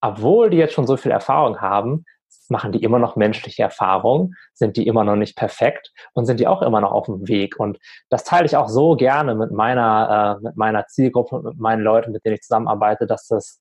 [0.00, 2.04] obwohl die jetzt schon so viel Erfahrung haben,
[2.48, 6.46] machen die immer noch menschliche Erfahrungen, sind die immer noch nicht perfekt und sind die
[6.46, 7.58] auch immer noch auf dem Weg.
[7.58, 11.58] Und das teile ich auch so gerne mit meiner, äh, mit meiner Zielgruppe und mit
[11.58, 13.60] meinen Leuten, mit denen ich zusammenarbeite, dass das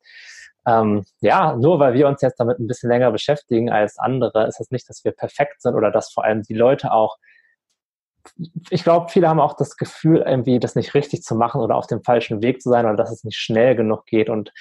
[0.67, 4.59] ähm, ja, nur weil wir uns jetzt damit ein bisschen länger beschäftigen als andere, ist
[4.59, 7.17] es nicht, dass wir perfekt sind oder dass vor allem die Leute auch
[8.69, 11.87] ich glaube, viele haben auch das Gefühl, irgendwie das nicht richtig zu machen oder auf
[11.87, 14.29] dem falschen Weg zu sein oder dass es nicht schnell genug geht.
[14.29, 14.51] Und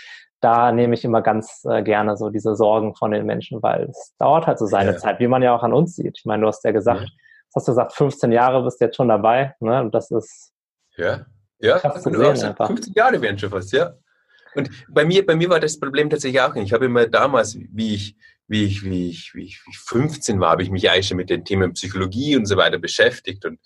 [0.41, 4.15] da nehme ich immer ganz äh, gerne so diese Sorgen von den Menschen, weil es
[4.19, 4.99] dauert halt so seine ja.
[4.99, 6.19] Zeit, wie man ja auch an uns sieht.
[6.19, 7.11] Ich meine, du hast ja gesagt,
[7.53, 9.81] was hast du gesagt, 15 Jahre bist du jetzt schon dabei, ne?
[9.81, 10.53] Und das ist
[10.97, 11.25] ja,
[11.59, 12.67] ja, krass zu sehen, einfach.
[12.67, 13.95] 15 Jahre werden schon fast, ja.
[14.55, 16.65] Und bei mir, bei mir war das Problem tatsächlich auch nicht.
[16.67, 18.17] Ich habe immer damals, wie ich,
[18.49, 21.45] wie ich, wie ich, wie ich 15 war, habe ich mich eigentlich schon mit den
[21.45, 23.59] Themen Psychologie und so weiter beschäftigt und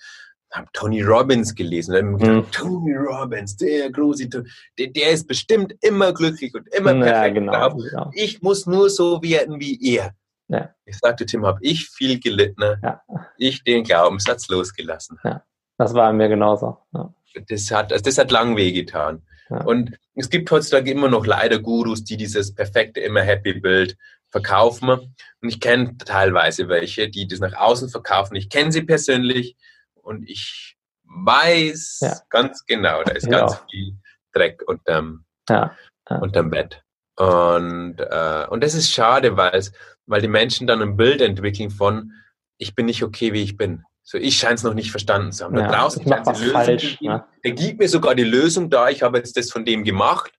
[0.52, 1.94] habe Tony Robbins gelesen.
[1.94, 2.50] Und gedacht, mhm.
[2.50, 7.16] Tony Robbins, der große, der, der ist bestimmt immer glücklich und immer perfekt.
[7.16, 8.10] Ja, genau, genau.
[8.14, 10.14] Ich muss nur so werden wie er.
[10.48, 10.74] Ja.
[10.84, 12.62] Ich sagte, Tim, habe ich viel gelitten.
[12.82, 13.02] Ja.
[13.38, 15.18] Ich den Glaubenssatz losgelassen.
[15.22, 15.44] Ja.
[15.78, 16.78] Das war mir genauso.
[16.92, 17.14] Ja.
[17.48, 19.22] Das hat, das hat lang wehgetan.
[19.48, 19.62] Ja.
[19.62, 23.96] Und es gibt heutzutage immer noch leider Gurus, die dieses perfekte, immer happy Bild
[24.28, 24.90] verkaufen.
[24.90, 28.34] Und ich kenne teilweise welche, die das nach außen verkaufen.
[28.34, 29.56] Ich kenne sie persönlich
[30.02, 32.16] und ich weiß ja.
[32.28, 33.40] ganz genau, da ist ja.
[33.40, 33.96] ganz viel
[34.32, 35.76] Dreck unterm, ja.
[36.20, 36.82] unterm Bett.
[37.16, 39.62] Und, äh, und das ist schade, weil,
[40.06, 42.12] weil die Menschen dann ein Bild entwickeln von,
[42.56, 43.84] ich bin nicht okay, wie ich bin.
[44.02, 45.54] So, ich scheine es noch nicht verstanden zu haben.
[45.54, 47.24] Da draußen scheint die Lösung falsch, ne?
[47.44, 50.32] Der gibt mir sogar die Lösung da, ich habe jetzt das von dem gemacht,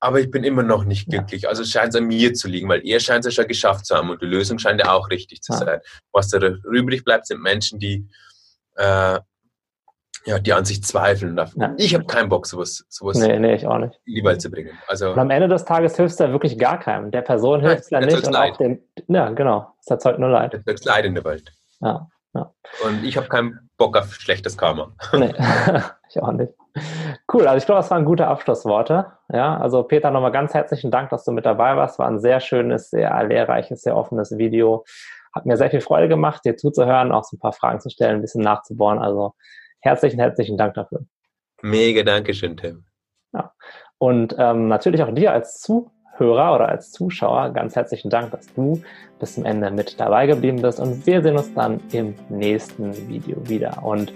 [0.00, 1.48] aber ich bin immer noch nicht glücklich.
[1.48, 3.96] Also scheint es an mir zu liegen, weil er scheint es ja schon geschafft zu
[3.96, 5.80] haben und die Lösung scheint ja auch richtig zu sein.
[6.12, 6.38] Was da
[6.70, 8.06] übrig bleibt, sind Menschen, die
[8.78, 9.20] äh,
[10.24, 11.36] ja, die an sich zweifeln.
[11.56, 11.74] Ja.
[11.76, 13.98] Ich habe keinen Bock, sowas, sowas nee, nee, ich auch nicht.
[14.04, 14.76] lieber zu bringen.
[14.86, 17.10] Also, und am Ende des Tages hilfst du wirklich gar keinem.
[17.10, 18.52] Der Person hilft es ja nicht und Leid.
[18.52, 18.82] auch dem.
[19.06, 19.72] Ja, genau.
[19.80, 20.54] Es erzeugt nur Leid.
[20.54, 21.50] Es erzeugt Leid in der Welt.
[21.80, 22.52] Ja, ja.
[22.84, 24.92] Und ich habe keinen Bock auf schlechtes Karma.
[25.14, 25.32] Nee,
[26.10, 26.52] ich auch nicht.
[27.32, 29.06] Cool, also ich glaube, das waren gute Abschlussworte.
[29.32, 31.98] Ja, also Peter, nochmal ganz herzlichen Dank, dass du mit dabei warst.
[31.98, 34.84] War ein sehr schönes, sehr lehrreiches, sehr offenes Video.
[35.38, 38.16] Hat mir sehr viel Freude gemacht, dir zuzuhören, auch so ein paar Fragen zu stellen,
[38.16, 38.98] ein bisschen nachzubohren.
[38.98, 39.34] Also
[39.78, 41.04] herzlichen, herzlichen Dank dafür.
[41.62, 42.84] Mega Dankeschön, Tim.
[43.32, 43.52] Ja.
[43.98, 48.82] Und ähm, natürlich auch dir als Zuhörer oder als Zuschauer ganz herzlichen Dank, dass du
[49.20, 50.80] bis zum Ende mit dabei geblieben bist.
[50.80, 53.80] Und wir sehen uns dann im nächsten Video wieder.
[53.84, 54.12] Und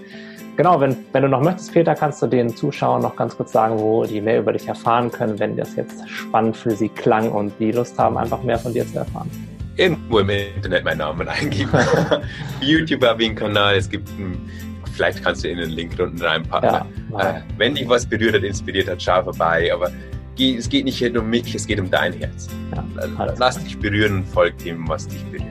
[0.57, 3.79] genau, wenn, wenn du noch möchtest, Peter, kannst du den Zuschauern noch ganz kurz sagen,
[3.79, 7.57] wo die mehr über dich erfahren können, wenn das jetzt spannend für sie klang und
[7.59, 9.52] die Lust haben, einfach mehr von dir zu erfahren.
[9.75, 11.71] Irgendwo im Internet meinen Namen eingeben.
[12.61, 14.49] YouTube habe ich einen Kanal, es gibt einen
[14.93, 16.87] vielleicht kannst du in den Link unten reinpacken.
[17.11, 19.71] Ja, äh, wenn dich was berührt hat, inspiriert hat, schau vorbei.
[19.73, 19.91] Aber
[20.39, 22.47] es geht nicht um mich, es geht um dein Herz.
[22.75, 25.47] Ja, Lass dich berühren und folg dem, was dich berührt.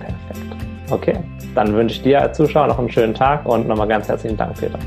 [0.00, 0.90] Perfekt.
[0.90, 1.18] Okay,
[1.54, 4.58] dann wünsche ich dir als Zuschauer noch einen schönen Tag und nochmal ganz herzlichen Dank,
[4.58, 4.78] Peter.